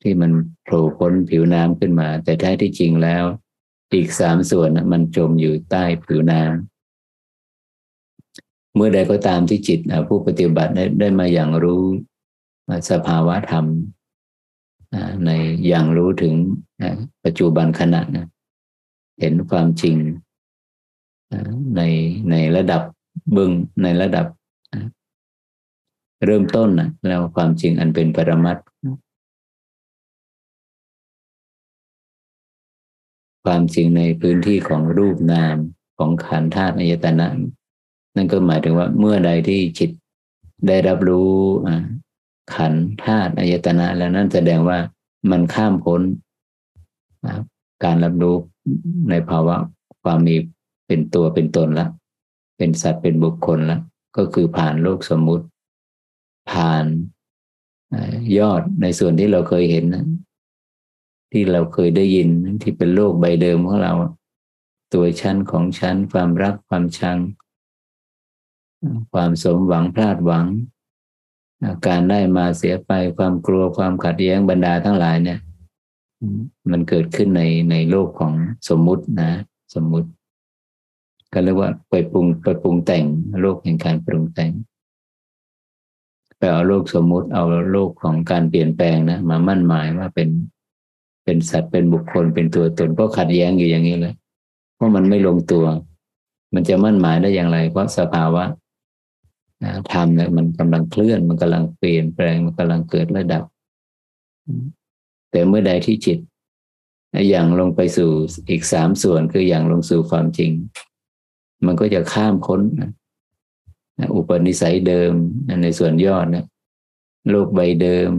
[0.01, 0.31] ที่มัน
[0.63, 3.23] โผล่พ้นผิวน้ำขึ้นมา แต่แท้ที่จริงแล้ว
[3.93, 11.83] อีกสามส่วนมันจมอยู่ใต้ผิวน้ำเมื่อใดก็ตามที่จิตผู้ปฏิบัติได้ไดมาอย่างรู้
[12.89, 13.65] สภาวะธรรม
[15.25, 15.29] ใน
[15.67, 16.33] อย่างรู้ถึง
[17.23, 18.27] ปัจจุบันขณะนะ
[19.19, 19.95] เห็นความจริง
[21.75, 21.81] ใน
[22.31, 22.81] ในระดับ
[23.35, 23.51] บึง
[23.83, 24.25] ในระดับ
[26.25, 28.57] เริ่มต้นนะแล้วความจริงอันเป็นปรมัต
[33.45, 35.55] ความจริงในพื้นที่ของรูปนาม
[35.97, 37.27] ของขันธาตุอายตนะ
[38.15, 39.89] นั่นก็หมายถึงว่าเมื่อใดที่จิต
[40.67, 41.31] ได้รับรู้
[42.55, 44.77] ขันธาตุอายตนะ แล้วนั่นแสดงว่า
[45.31, 46.01] มันข้ามพ้น
[47.83, 48.35] การรับรู้
[49.09, 49.55] ในภาวะ
[50.03, 50.35] ความมี
[50.87, 51.87] เป็นตัวเป็นตนละ
[52.57, 53.77] เป็นสัตว์เป็นบุคคลละ
[54.17, 55.45] ก็คือผ่านโลกสมมุติ
[56.49, 56.85] ผ่าน
[58.37, 60.05] ยอดในส่วนที่เราเคยเห็นนะ
[61.31, 62.29] ที่เราเคยได้ยิน
[62.61, 63.93] ที่เป็นโลกใบเดิมของเรา
[64.93, 67.17] ตัวชั้นของชั้นความรักความชัง
[69.11, 70.45] ความสมหวังพลาดหวัง
[71.87, 75.39] การได้มาเสียไปความกลัวความขัดแย้งบรรดาทั้งหลายเนี่ย
[76.71, 78.33] มันเกิดขึ้นในในโลกของ
[78.69, 79.31] สมมุตินะ
[79.75, 80.09] สมมุติ
[81.33, 83.05] ก็เรียกว่าไปปรุงไปปรุงแต่ง
[83.41, 84.51] โลกแห่งการปรุงแต่ง
[86.39, 90.29] ไปเอาโลกสมมุติเอาโลกของการเปลี่ยนแปลงนะมามั่นหมายว่าเป็น
[91.23, 94.13] เป็นสัตว์เป็นบุคคลเป็นตัวตนก็ขัดแย้งอยู่อย่างนี้เลย
[94.75, 95.65] เพราะมันไม่ลงตัว
[96.53, 98.43] มันจะมั่นหมายได้อย่างไร เพราะสภาวะ
[99.91, 103.43] ธรรมเนี่ยมันกำลังเคลื่อน มันกำลังเปลี่ยนแปลงมันกำลังเกิดระดับ
[105.31, 106.19] แต่เมื่อใดที่จิต
[107.29, 108.09] อย่างลงไปสู่
[108.49, 110.51] อีกสามส่วนคืออย่างลงสู่ความจริง
[111.65, 112.61] มันก็จะข้ามพ้น
[114.15, 115.11] อุปนิสัยเดิม
[115.63, 116.45] ในส่วนยอดนะ
[117.29, 118.11] โลกใบเดิม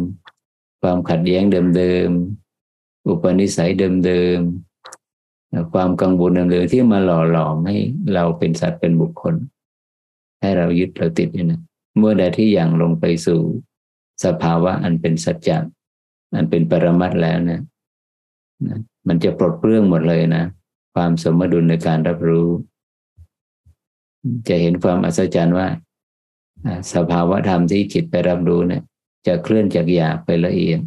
[0.81, 1.43] ความขัดแย้ง
[1.77, 3.71] เดิมๆอุปนิสัย
[4.07, 7.77] เดิมๆความกังวลเดิมๆที่มาหล่อหลอมให้
[8.15, 9.35] เราเป็นสัตว์เป็นบุคคล
[10.41, 11.61] ให้เรายึดเราติดนี่นะ
[11.99, 13.41] เมื่อใดที่อย่างลงไปสู่
[14.25, 15.59] สภาวะอันเป็นสัจจะ
[16.35, 17.61] อันเป็นปรมัตแล้วนะ
[18.67, 18.79] นะ
[19.09, 20.45] มันจะปลดเปลื้องหมดเลยนะ
[20.95, 22.49] ความสมดุลในการรับรู้
[24.49, 25.69] จะเห็นความอัศจรรย์ว่า
[26.95, 28.83] สภาวะธรรมที่จิตไปรับรู้เนี่ย
[29.27, 30.81] จะเคลื่อนจากหยาบไปละเอียด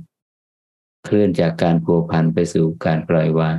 [1.05, 3.57] เคลื่อนจากการผัวพันไปสู่การปล่อยวาง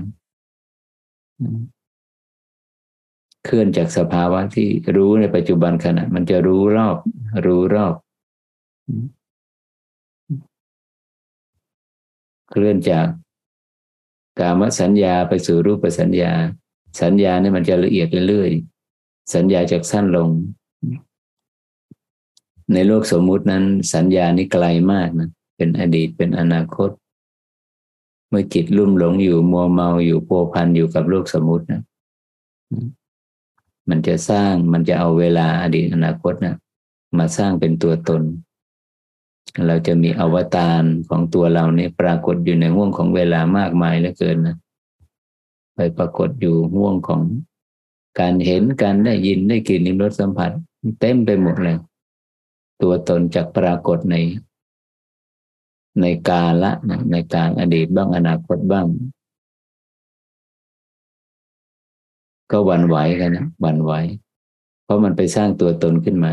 [3.44, 6.96] เคลื่อนจากสภาวะที่รู้ในปัจจุบันขณะ มันจะรู้รอบ
[7.46, 7.94] รู้รอบ
[12.50, 13.06] เคลื่อนจาก
[14.40, 16.32] กามสัญญาไปสู่รูปสัญญา
[17.02, 18.50] สัญญาเนี่ยมันจะละเอียดเรื่อย
[19.32, 20.28] สัญญาจากสั้นลง
[22.72, 23.64] ในโลกสมมุตินั้น
[23.94, 26.90] สัญญานี้ไกลมากนะเป็นอดีตเป็นอนาคต
[28.28, 31.82] เมื่อจิตลุ่มหลงอยู่มัวเมาอยู่โพพันอยู่กับโลกสมมุตินะ
[33.88, 36.56] มันจะสร้างมันจะเอาเวลาอดีตอนาคตนะ
[37.18, 38.22] มาสร้างเป็นตัวตน
[39.66, 44.56] เราจะมีอวตารของตัวเราเนี่ยปรากฏอยู่ในห่วงของเวลามากมายเหลือเกินนะ
[45.74, 47.20] ไปปรากฏอยู่ห่วงของ
[48.20, 50.50] การเห็นการได้ยินได้กลิ่นลิ้มรสสัมผัส
[51.00, 51.76] เต็มไปหมดเลย
[52.82, 54.16] ตัวตนจากปรากฏใน
[56.00, 56.72] ในกาละ
[57.12, 58.86] ในการอดีตบ้างอนาคตบ้าง
[62.50, 63.92] ก็วันไหวกันนะวันไหว
[64.84, 66.26] เพราะมันไปสร้างตัวตนขึ้นม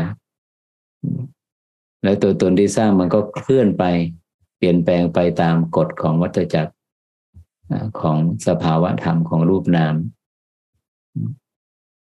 [2.02, 3.84] แล้วตัวตนที่สร้างมันก็เคลื่อนไป
[4.56, 6.72] เปลี่ยนแปลงไปตามกฎของวัฏจักร
[8.00, 9.94] ของสภาวะธรรมของรูปนาม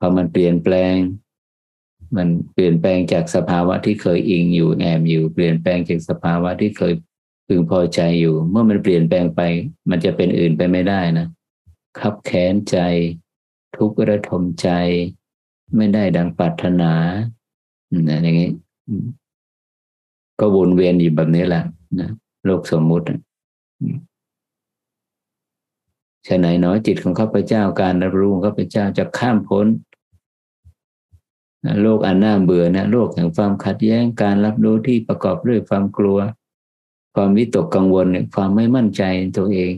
[0.00, 0.96] พอมันเปลี่ยนแปลง
[2.16, 6.92] มันเปลี่ยนแปลงจากสภาวะที่เคยอิงอยู่แอมอยู่ เปลี่ยนแปลงจากสภาวะที่เคย
[7.46, 9.40] พึงพอใจอยู่ เมื่อมันเปลี่ยนแปลงไป
[9.90, 11.26] มันจะเป็นอื่นไปไม่ได้นะ
[11.98, 12.76] ขับแค้นใจ
[13.76, 14.68] ทุกข์ระทมใจ
[15.76, 16.92] ไม่ได้ดังปรารถนา
[17.90, 18.50] อย่างนี้
[20.40, 21.62] ก็วนเวียนอยู่แบบนี้แหละ
[22.00, 22.10] นะ
[22.44, 23.06] โลกสมมุติ
[26.26, 29.66] ฉะไหนเนาะจิตของข้าพเจ้าการรับรู้ของข้าพเจ้าจะข้ามพ้น
[31.82, 36.18] โลกอันน่าเบื่อนะโลกแห่งความขัดแย้งการรับรู้ที่ประกอบด้วยความกลัว
[37.14, 39.02] ความวิตกกังวลความไม่มั่นใจ
[39.36, 39.72] ตัวเอง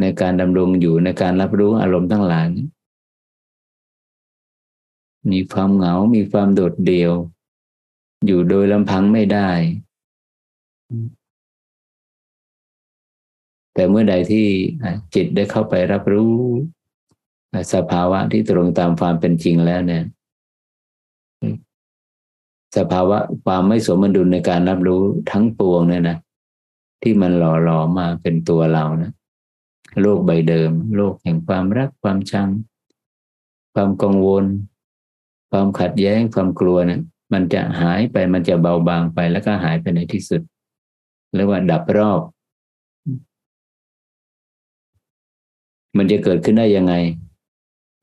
[0.00, 2.48] ในการดำรงอยู่ในการรับรู้อารมณ์ทั้งหลาย
[5.30, 7.12] มีความเหงา มีความโดดเดี่ยว
[8.26, 9.50] อยู่โดยลำพังไม่ได้
[13.74, 14.46] แต่เมื่อใดที่
[15.14, 16.34] จิตได้เข้าไปรับรู้
[17.74, 20.04] สภาวะที่ตรงตามความเป็นจริงแล้วเนี่ย
[22.76, 26.18] สภาวะความไม่สมดุลในการรับรู้ทั้งปวงเนี่ยนะ
[27.02, 29.10] ที่มันหล่อหลอมมาเป็นตัวเรานะ
[30.00, 32.48] โลกใบเดิม โลกแห่งความรักความชัง
[33.74, 34.44] ความกังวล
[35.50, 37.00] ความขัดแย้งความกลัวเนี่ย
[37.32, 40.42] มันจะหายไปมันจะเบาบางไปแล้วก็หายไปในที่สุด
[41.34, 42.20] เรียกว่าดับรอบ
[45.96, 46.94] มันจะเกิดขึ้นได้ยังไง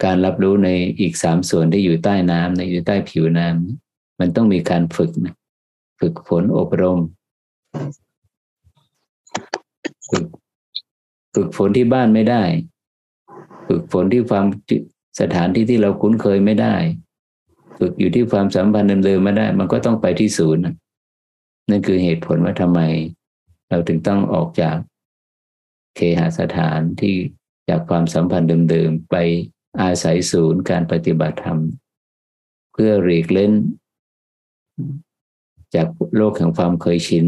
[0.03, 0.69] การรับรู้ใน
[0.99, 5.35] อีกสามส่วนที่อยู่ใต้น้ำในอยู่ใต้ผิวน้ำมันต้องมีการฝึกนะ
[5.99, 6.99] ฝึกฝนอบรม
[10.09, 10.25] ฝึก
[11.35, 12.43] ฝึกฝนที่บ้านไม่ได้
[13.67, 14.45] ฝึกฝนที่ความ
[15.19, 16.75] สถานที่ที่เราคุ้นเคยไม่ได้
[17.79, 20.61] ฝึกอยู่ที่ความสัมพันธ์เดิมๆไม่ได้ มันก็ต้องไปที่ศูนย์
[21.69, 22.79] นั่นคือเหตุผลว่าทำไม
[23.69, 24.77] เราถึงต้องออกจาก
[25.95, 27.15] เคหสถานที่
[27.69, 29.15] จากความสัมพันธ์เดิมๆไป
[29.81, 31.59] อาศัยศูนย์การปฏิบัติธรรม
[32.73, 33.53] เพื่อหลีกเล่น
[35.75, 37.23] จากโลกแห่งความเคยชิน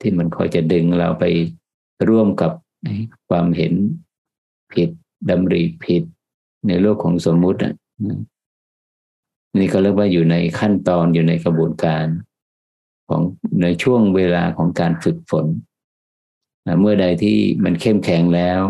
[0.00, 1.24] ที่มันคอยจะดึงเราไป
[2.08, 2.52] ร่วมกับ
[3.28, 3.74] ความเห็น
[4.72, 4.88] ผิด
[5.30, 6.02] ดำริผิด
[6.68, 7.58] ในโลกของสมมุติ
[9.58, 12.06] นี่ก็เรียกว่าอยู่ในขั้นตอนอยู่ในกระบวนการ
[13.08, 13.22] ของ
[13.62, 15.46] ในช่วงเวลาของการฝึกฝน
[16.80, 18.60] เมื่อใดที่มันเข้มแข็งแล้ว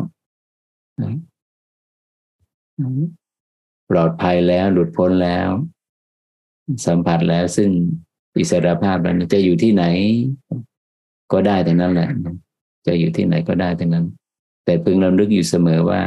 [3.90, 5.48] ปลอดภัยแล้วหลุดพ้นแล้ว
[6.86, 7.70] สัมผัสแล้วซึ่ง
[8.38, 9.84] อิสรภาพแล้วจะอยู่ที่ไหน
[11.32, 12.10] ก็ได้แต่นั้นแหละ
[12.86, 14.06] จะอยู่ที่ไหนก็ได้แต่นั้น
[14.64, 16.02] แต่พึงราลึกอยู่เสมอว่า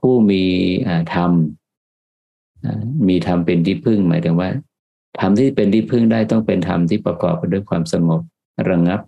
[0.00, 0.44] ผู้มี
[1.14, 1.30] ธรรม
[3.08, 4.50] มีธรรมเป็นที่พึ่งหมายถึงว่า
[5.20, 8.20] ธรรมที่เป็นที่พึ่งได้ต้องเป็นธรรมที่ประกอบไปด้วยความสงบ
[8.68, 9.00] ระงับ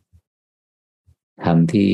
[1.45, 1.91] ธรรมที่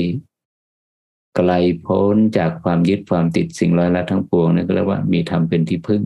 [1.34, 1.52] ไกล
[1.86, 6.02] พ้นจากความยึดความติดสิ่งร้อยละทั้งปวงนั่นก็เรียกว่ามีธรรมเป็นที่พึ่ง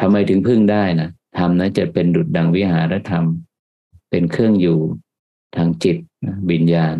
[0.00, 3.24] ทำไมถึงพึ่งได้นะธรรมนั้นจะเป็นดุจดังวิหารธรรม
[4.10, 4.78] เป็นเครื่องอยู่
[5.56, 5.96] ทางจิต
[6.50, 6.96] วิญญาณ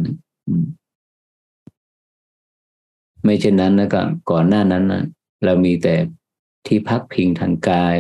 [3.25, 5.05] ไม่เช่นนั้นนะก็ก่อนหน้านั้นนะ
[5.45, 5.95] เรามีแต่
[6.67, 7.97] ที่พักพิงทางกาย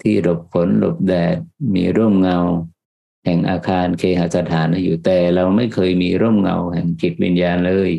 [0.00, 1.36] ที่หลบฝนหลบแดด
[1.74, 2.38] มีร่มเงา
[3.26, 7.90] แห่งอาคารเคหสถานอยู่แต่เราไม่เคยมีร่มเงาแห่งจิตวิญญาณเลย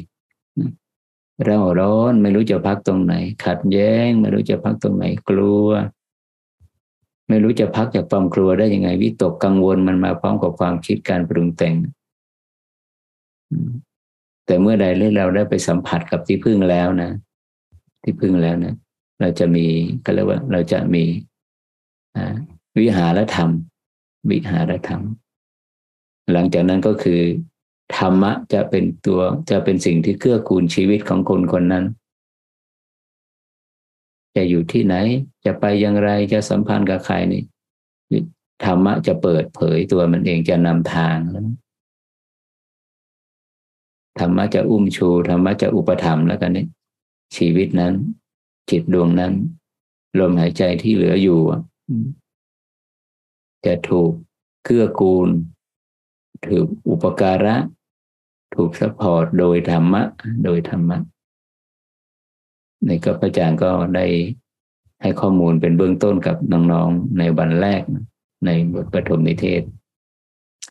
[1.46, 3.14] เราร้อนไม่รู้จะพักตรงไหน
[3.46, 5.68] ขัดแย้ง ไม่รู้จะพักตรงไหนกลัว
[7.28, 11.76] ไม่รู้จะพักจากความกลัวได้ยังไง วิตกกังวลมันมาพร้อมกับความคิดการปรุงแต่ง
[14.46, 14.86] แต่เมื่อใด
[15.18, 17.12] เราได้ไปสัมผัสกับที่พึ่งแล้วนะ
[18.04, 18.74] ที่พึ่งแล้วนะ
[19.22, 19.66] เราจะมี
[20.06, 21.04] ก็เรียกว่า เราจะมี
[22.80, 23.50] วิหารธรรม
[24.30, 25.02] วิหารธรรม
[26.32, 27.22] หลังจากนั้นก็คือ
[27.98, 31.86] ธรรมะจะเป็นตัวจะเป็นสิ่งที่เกื้อกูลชีวิตของคนคนนั้น
[34.36, 34.96] จะอยู่ที่ไหน
[35.46, 37.44] จะไปอย่างไรจะสัมพันธ์กับใครนี่
[38.66, 41.18] ธรรมะจะเปิดเผยตัวมันเองจะนำทาง
[44.20, 46.66] ธรรมะจะอุ้มชูธรรมะจะอุปถัมภ์แล้วกันนี่
[47.36, 47.94] ชีวิตนั้น
[48.70, 49.34] จิตดวงนั้น
[50.20, 51.40] ลมหายใจที่เหลืออยู่
[53.68, 54.12] จะถูก
[54.64, 55.30] เกื้อกูล
[56.48, 57.56] ถูกอุปการะ
[58.56, 60.04] ถูก support โดยธรรมะ
[60.44, 60.98] โดยธรรมะ
[62.86, 64.06] ในก็พระอาจารย์ก็ได้
[65.02, 67.82] ให้ข้อมูลเป็นเบื้องต้นกับน้องๆในวันแรก
[68.46, 69.62] ในบทปฐมนิเทศ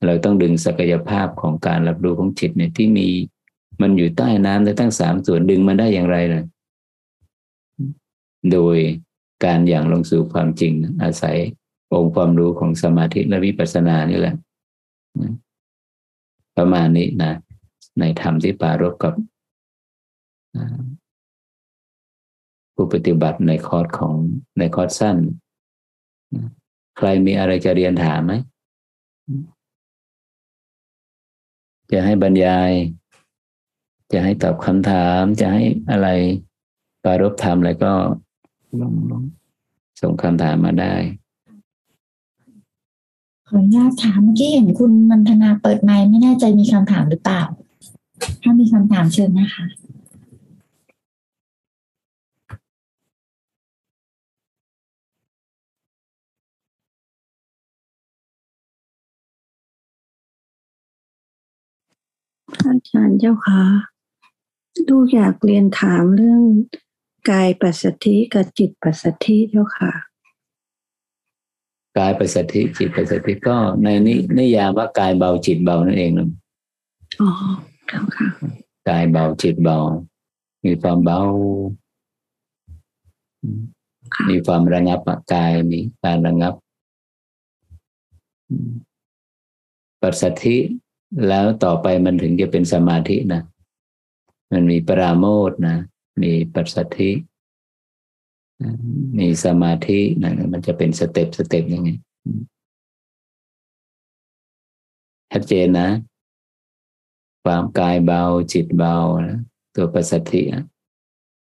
[0.05, 3.09] เราต้องดึงศักยภาพของการรับรู้ของจิตเนี่ยที่มี
[3.81, 6.43] มันอยู่ใต้น้ำได้ตั้งสามส่วนดึงมันได้อย่างไรล่ะ
[8.53, 8.77] โดย
[9.45, 10.73] การอย่างลงสู่ความจริง
[11.03, 11.39] อาศัย
[11.93, 14.35] องค์ความรู้ของสมาธิและวิปัสสนานี่แหละ
[16.57, 17.33] ประมาณนี้นะ
[18.01, 19.15] ในธรรมที่ปารบกับ
[22.75, 24.15] ผู้ปฏิบัติในคอร์สของ
[24.59, 25.17] ในคอร์สสั้น
[26.97, 28.33] ใครมีอะไรจะเรียนถามไหม
[31.93, 32.71] จะให้บรรยาย
[34.13, 36.09] จะให้ตอบคำถาม จะให้อะไร
[37.05, 37.93] ปารบธรรมอะไรก็
[38.81, 39.23] ลองลอง
[40.01, 40.95] ส่งคำถามมาได้
[43.49, 47.43] ขออนุญาตถามเมื่อกี้เห็นคุณมันธนาเปิดไมค์ไม่แน่ใจมีคำถามหรือเปล่า
[48.43, 49.67] ถ้ามีคำถามเชิญนะคะ
[62.67, 63.63] อาจารย์เจ้าค่ะ
[64.89, 66.43] ลูกอยากเรียนถามเรื่อง
[67.31, 69.93] กายปัสสธิกับจิตปัสสธิเจ้าค่ะ
[71.99, 76.29] กายปัสสธิจิตปัสสธิก็ในนี้นิยามว่ากายเบาจิตเบานั่นเองนะ
[77.21, 77.31] อ๋อ
[77.89, 78.27] เจ้าค่ะ
[78.89, 79.79] กายเบาจิตเบา
[80.65, 81.21] มีความเบา
[84.29, 85.01] มีความระงับ
[85.35, 86.55] กายมีการระงับ
[90.03, 90.57] ปัสสธิ
[91.29, 93.43] แล้วต่อไปมันถึงจะเป็นสมาธินะ
[94.53, 95.77] มันมีปราโมทนะ
[96.23, 97.11] มีปัสสัทธิ
[99.19, 101.91] มีสมาธินะมันจะเป็นสเต็ปสเต็ปยังไง
[105.33, 105.89] ชัดเจนนะ
[107.45, 108.23] ความกายเบา
[108.53, 108.97] จิตเบา
[109.75, 110.43] ตัวปัสสัทธิ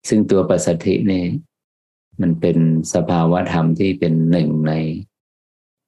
[0.07, 1.25] ซึ่งตัวปัสสัทธินี่
[2.21, 2.57] มันเป็น
[2.93, 4.73] สภาวะธรรมที่เป็นหนึ่งใน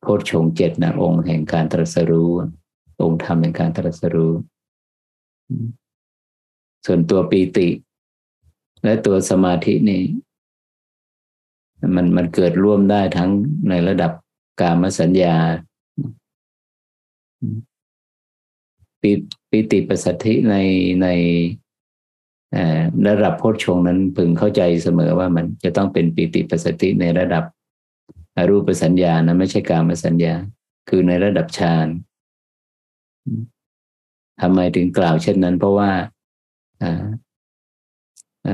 [0.01, 2.31] โพชฌงเจ็ดนะองค์แห่งการตรัสรู้
[3.01, 4.33] องค์ธรรมแห่งการตรัสรู้
[6.85, 7.69] ส่วนตัวปีติ
[8.83, 10.01] และตัวสมาธินี่
[11.95, 13.29] มันมันเกิดร่วมได้ทั้ง
[13.69, 14.11] ในระดับ
[14.61, 15.35] กามสัญญา
[19.01, 19.11] ปี
[19.49, 20.55] ปีติปัสสัทธิใน
[21.01, 21.07] ใน
[23.07, 27.43] ระดับโพชฌงนั้นพึงเข้าใจเสมอว่ามันจะต้องเป็นปีติปัสสัทธิในระดับ
[28.49, 30.33] รูปสัญญานะไม่ใช่กามสัญญา
[30.89, 31.87] คือในระดับฌาน
[34.41, 35.91] ทำไมถึงกล่าวเช่นนั้น เพราะว่า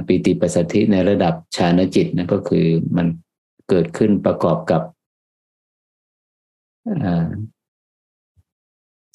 [0.08, 3.08] ปีติปัสสธิในระดับฌานจิตนะก็คือมัน
[3.70, 4.82] เกิดขึ้นประกอบกับ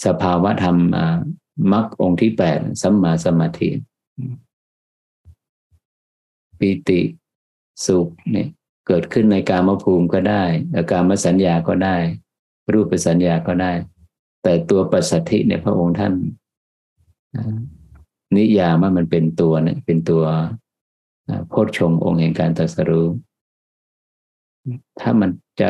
[0.06, 0.76] สภาวะธรรม
[1.72, 3.68] มรรคองค์ที่แปดสัมมาสมาธิ
[6.58, 7.00] ปีติ
[7.86, 8.48] สุขเนี่ย
[8.86, 10.44] เกิดขึ้นในการมภูมิก็ได้
[10.74, 11.96] อาการมสัญญาก็ได้
[12.72, 13.72] รูปสัญญาก็ได้
[14.42, 16.14] แต่ตัวปัสสัทธิเนี่ยพระองค์ท่าน
[18.36, 20.22] นิยามว่ามันเป็นตัวเนี่ยเป็นตัว
[21.48, 23.06] โพชฌงองค์แห่งการตรัสรู้
[25.00, 25.30] ถ้ามัน
[25.60, 25.68] จะ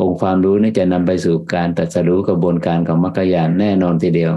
[0.00, 4.32] องค์ความรู้นี่จะนำไปสู่การตรัสรู้กระบวนการของมรรคญาณแน่นอนทีเดียว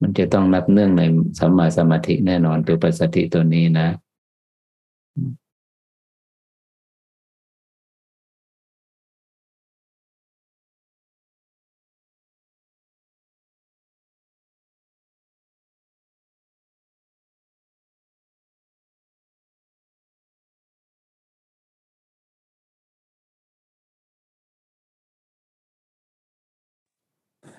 [0.00, 1.02] มันจะต้องนับเนื่องใน
[1.38, 3.88] สัมมาสมาธิแน่นอนตัวปัสสติตัวนี้นะ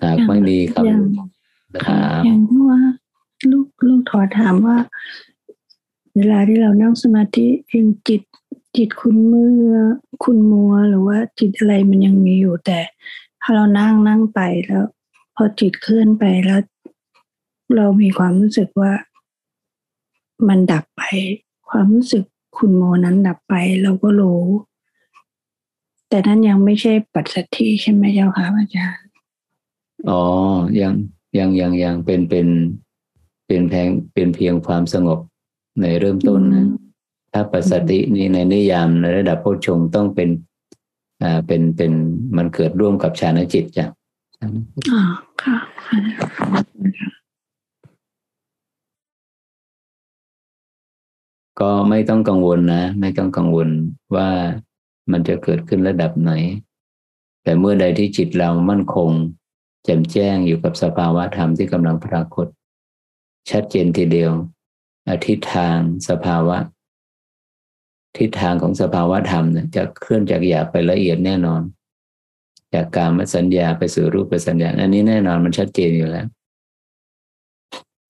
[0.02, 2.80] หากไม่มีคำถามอย่างที่ว่า
[3.50, 4.76] ลูกลูกถอถามว่า
[6.16, 8.22] เวลาที่เรานั่งสมาธิเพียงจิต
[8.76, 9.56] จิตคุณมือ
[10.24, 12.80] คุณมัวหรือว่าจิตอะไรมันยังมีอยู่แต่
[13.42, 14.84] ถ้าเรานั่งนั่งไปแล้ว
[15.34, 16.60] พอจิตเคลื่อนไปแล้ว
[17.76, 18.92] เรามีความรู้สึกว่า
[20.48, 21.02] มันดับไป
[21.68, 22.24] ความรู้สึก
[22.58, 24.42] คุณโมนั้นดับไปเราก็รู้
[26.08, 29.05] แต่นั้นยังไม่ใช่ปัจสัทธิใช่ไหมเจ้าค่ะอาจารย์
[30.08, 30.20] อ๋อ
[30.80, 30.94] ยัง
[31.38, 32.46] ยังยังยังเป็นเป็น
[33.46, 35.18] เป็นแพงเป็นเพียงความสงบ
[35.80, 36.66] ในเริ่มต้นนะ
[37.32, 40.28] ถ้าปัสสตินี่ในนิยามในระดับโพชงต้องเป็น
[41.22, 41.92] อ่าเป็นเป็น
[42.36, 43.86] มันเกิดร่วมกับฌานจิตจ้ะ
[44.42, 45.00] อ๋อ
[45.42, 45.56] ค่ะ
[51.60, 53.68] ก็ไม่ต้องกังวลนะ ไม่ต้องกังวล
[54.14, 54.28] ว่า
[55.10, 56.32] มันจะเกิดขึ้นระดับไหน
[57.42, 59.10] แต่เมื่อใดที่จิตเรามั่นคง
[59.45, 62.46] แจ่มแจ้งอยู่กับสภาวะธรรมที่กำลังปรากฏ
[63.50, 64.32] ชัดเจนทีเดียว
[65.08, 66.58] อทิศทางสภาวะ
[68.18, 71.62] ทิศทางของสภาวะธรรมเนี่ยจะเคลื่อนจากหยาบไปละเอียดแน่นอน
[72.74, 76.26] จากการมสัญญาไปสู่รูปสัญญา อันนี้แน่นอนมันชัดเจนอยู่แล้ว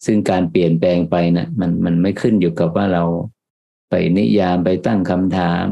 [0.05, 3.05] ซึ่งการเปลี่ยนแปลงไปนะมันมันไม่ขึ้นอยู่กับว่าเรา
[3.91, 5.67] ไปนิยามไปตั้งคำถาม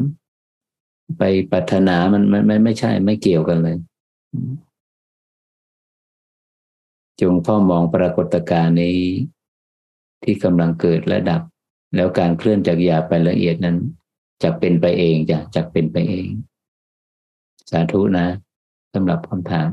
[1.18, 1.22] ไป
[1.52, 3.76] ปัฒนามันมันไม่ไม่ใช่ไม่เกี่ยวกันเลย
[7.20, 8.98] จงเฝ้ามองปรากฏการณ์นี้
[10.22, 11.42] ที่กำลังเกิดและดับ
[11.94, 13.76] แล้วการเคลื่อนจากหยาบไปละเอียดนั้น
[14.42, 16.28] จะเป็นไปเองจะจะเป็นไปเอง
[17.70, 18.26] สาธุนะ
[18.94, 19.70] สำหรับคำถาม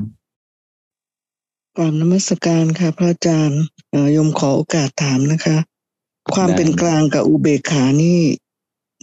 [1.76, 3.62] กราบนมัสการค่ะ พระอาจารย์
[4.16, 5.56] ยมขอโอกาสถามนะคะ
[6.34, 8.18] ความเป็นกลางกับอุเบกขานี่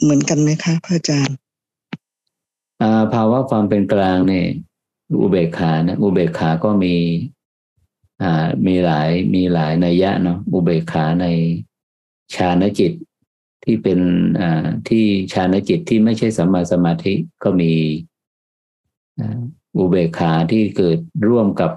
[0.02, 1.38] เหมือนกันไหมคะ พระอาจารย์
[3.14, 4.48] ภาวะความเป็นกลางเนี่ย
[5.22, 6.96] อุเบกขานะอุเบกขาก็มี
[8.66, 11.26] มีหลายมีหลายนัยยะเนาะอุเบกขาใน
[12.36, 12.94] ฌานจิต
[13.64, 14.00] ที่เป็น
[14.90, 17.14] ที่ฌานจิตที่ไม่ใช่สัมมาสมาธิ
[17.44, 17.74] ก็มี
[19.78, 21.72] อุเบกขาที่เกิดร่วมกับ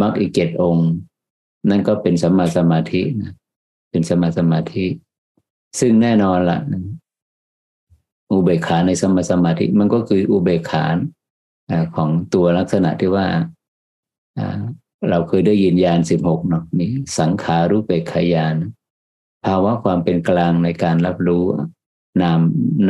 [0.00, 0.90] มรรคอีกเจ็ดองค์
[1.68, 3.32] นั่นก็เป็นสัมมาสมาธินะ
[3.90, 4.86] เป็นสัมมาสมาธิ
[5.80, 6.60] ซึ่งแน่นอนละ่ะ
[8.30, 10.84] อุเบกขาในสัมมาสมาธิ มันก็คืออุเบกขา
[11.96, 13.26] ของตัวลักษณะที่ว่า
[15.08, 18.54] เราเคยได้ยินยานสิบหกเนาะนี้ สังขารูปเปกขยาน
[19.44, 21.44] ภาวะความเป็นกลางในการรับรู้
[22.22, 22.40] นาม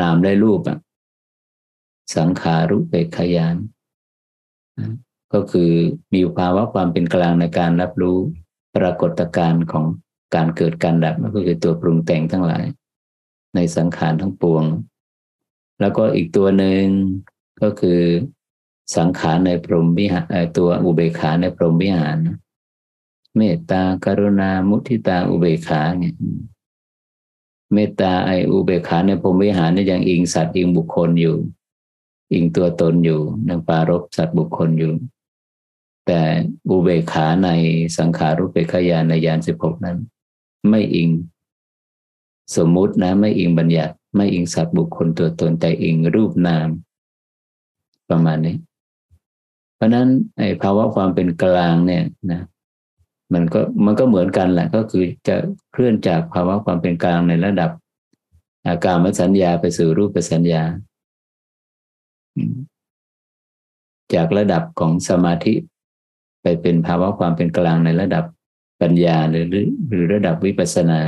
[0.01, 0.79] นามได้รูปอะ
[2.17, 3.57] สังขารุปเปกขยาน
[5.33, 5.71] ก็คือ
[6.13, 8.19] มีภาวะความเป็นกลางในการรับรู้
[8.77, 9.85] ปรากฏการณ์ของ
[10.35, 12.65] การเกิดการดับก็คือตัวปรุงแต่งทั้งหลาย
[13.55, 14.65] ในสังขารทั้งปวง
[15.81, 16.85] แล้วก็อีกตัวหนึ่ง
[17.63, 18.01] ก็คือ
[18.97, 22.19] สังขารในพรหมวิหารตัวอุเบกขาในพรหมวิหาร
[23.37, 26.15] เมตตากรุณามุทิตาอุเบกขาเนี่ย
[27.73, 31.37] เมตตาไออุเบกขาในพรหมวิหารนี่ยังอิงสัตว์อิงบุคคลอยู่
[32.33, 34.93] อิงตัวตนอยู่นังปารบสัตว์บุคคลอยู่
[36.07, 36.21] แต่
[36.71, 37.49] อุเบกขาใน
[37.97, 39.97] สังขารุเบกขยานในยานสิบหกนั้น
[40.69, 41.11] ไม่อิง
[42.57, 46.69] สมมุตินะ ไม่อิงบัญญัติ ไม่อิงสัตว์บุคคลตัวตนแต่อิงรูปนาม
[48.09, 48.57] ประมาณนี้
[49.81, 50.09] เพราะนั้น
[50.39, 52.43] ไอ้ภาวะความเป็นกลางเนี่ยนะ
[53.33, 55.37] มันก็มันก็เหมือนกันแหละก็คือจะ
[55.73, 57.71] เคลื่อนจากภาวะความเป็นกลางในระดับ
[58.67, 60.63] อาการมสัญญาไปสู่รูปสัญญา
[64.15, 65.55] จากระดับของสมาธิ
[66.43, 68.25] ไปเป็นภาวะความเป็นกลางในระดับ
[68.81, 69.45] ปัญญาหรือ
[69.89, 71.01] หรือระดับวิปัสสนา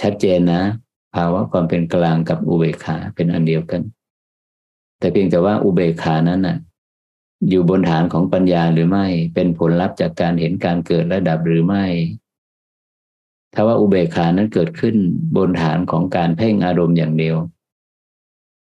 [0.00, 0.62] ชัดเจนนะ
[1.14, 3.82] ภาวะความเป็นกลางกับอุเบกขาเป็นอันเดียวกัน
[4.98, 6.56] แต่เพียงแต่ว่าอุเบกขานั้นน่ะ
[7.48, 11.84] อยู่บนฐานของปัญญาหรือไม่ เป็นผลลัพธ์จากการเห็นการเกิดระดับหรือไม่
[13.54, 14.96] ถ้าว่าอุเบกขานั้นเกิดขึ้น
[15.36, 17.36] บนฐานของการเพ่งอารมณ์อย่างเดียว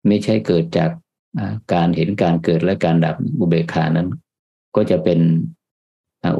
[0.08, 0.90] ไม่ใช่เกิดจาก
[1.74, 4.08] การเห็นการเกิดและการดับอุเบกขานั้น
[4.76, 5.20] ก็จะเป็น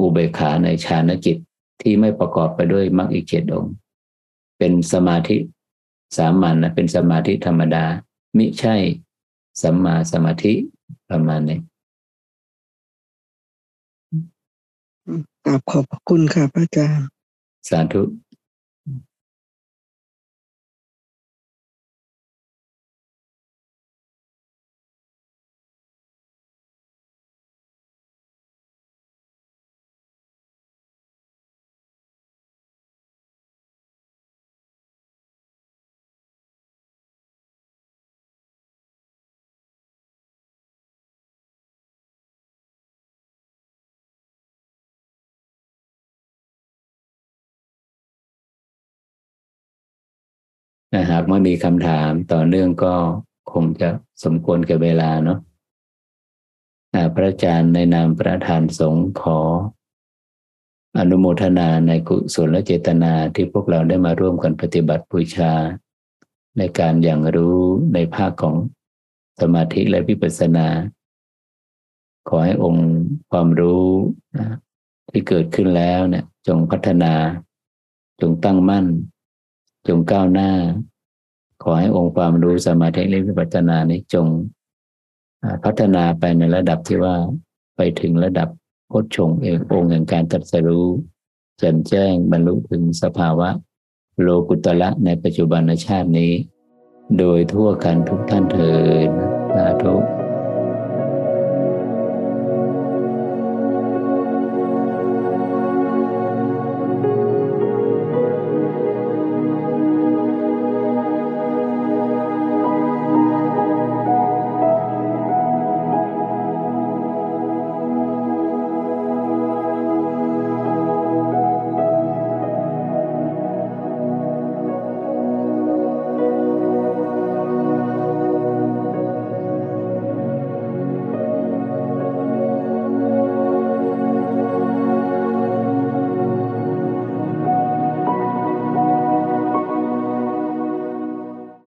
[0.00, 1.36] อุเบกขาในฌานจิต
[1.82, 3.74] ที่ไม่ประกอบไปด้วยมรรคอีกเจ็ดองค์
[4.58, 5.36] เป็นสมาธิ
[6.16, 7.84] สามัญนะเป็นสมาธิธรรมดา
[8.36, 8.76] มิใช่
[9.62, 10.54] สัมมาสมาธิ
[11.10, 11.58] ประมาณนี้
[15.44, 17.06] กราบขอบพระคุณค่ะพระอาจารย์
[17.68, 18.02] สาธุ
[51.10, 52.94] หากไม่มีคำถามต่อเนื่องก็
[53.52, 53.90] คงจะ
[54.24, 55.38] สมควรกับเวลาเนาะ
[57.14, 59.38] พระอาจารย์ในนามประธานสงฆ์ขอ
[60.98, 65.52] อนุโมทนาในกุศลและเจตนาที่พวกเราได้มาร่วมกันปฏิบัติบูชา
[66.58, 67.60] ในการอย่างรู้
[67.94, 68.54] ในภาคของ
[69.40, 70.68] สมาธิและวิปัสสนา
[72.28, 72.88] ขอให้องค์
[73.30, 73.86] ความรู้
[75.10, 77.14] ที่เกิดขึ้นแล้วเนี่ยจงพัฒนา
[78.20, 78.86] จงตั้งมั่น
[79.86, 80.50] จงก้าวหน้า
[81.62, 84.26] ขอให้องค์ความรู้สมาธิและวิปัสสนานี้จง
[85.64, 87.14] พัฒนาไปในระดับที่ว่า
[87.76, 88.48] ไปถึงระดับ
[88.88, 90.86] โพชฌงเององค์แห่งการตรัสรู้
[91.58, 93.48] แจ่มแจ้งบรรลุถึงสภาวะ
[94.20, 96.32] โลกุตละในปัจจุบันชาตินี้
[97.18, 98.72] โดยทั่วกันทุกท่านเถิ
[99.06, 99.08] ด
[99.54, 100.23] สาธุ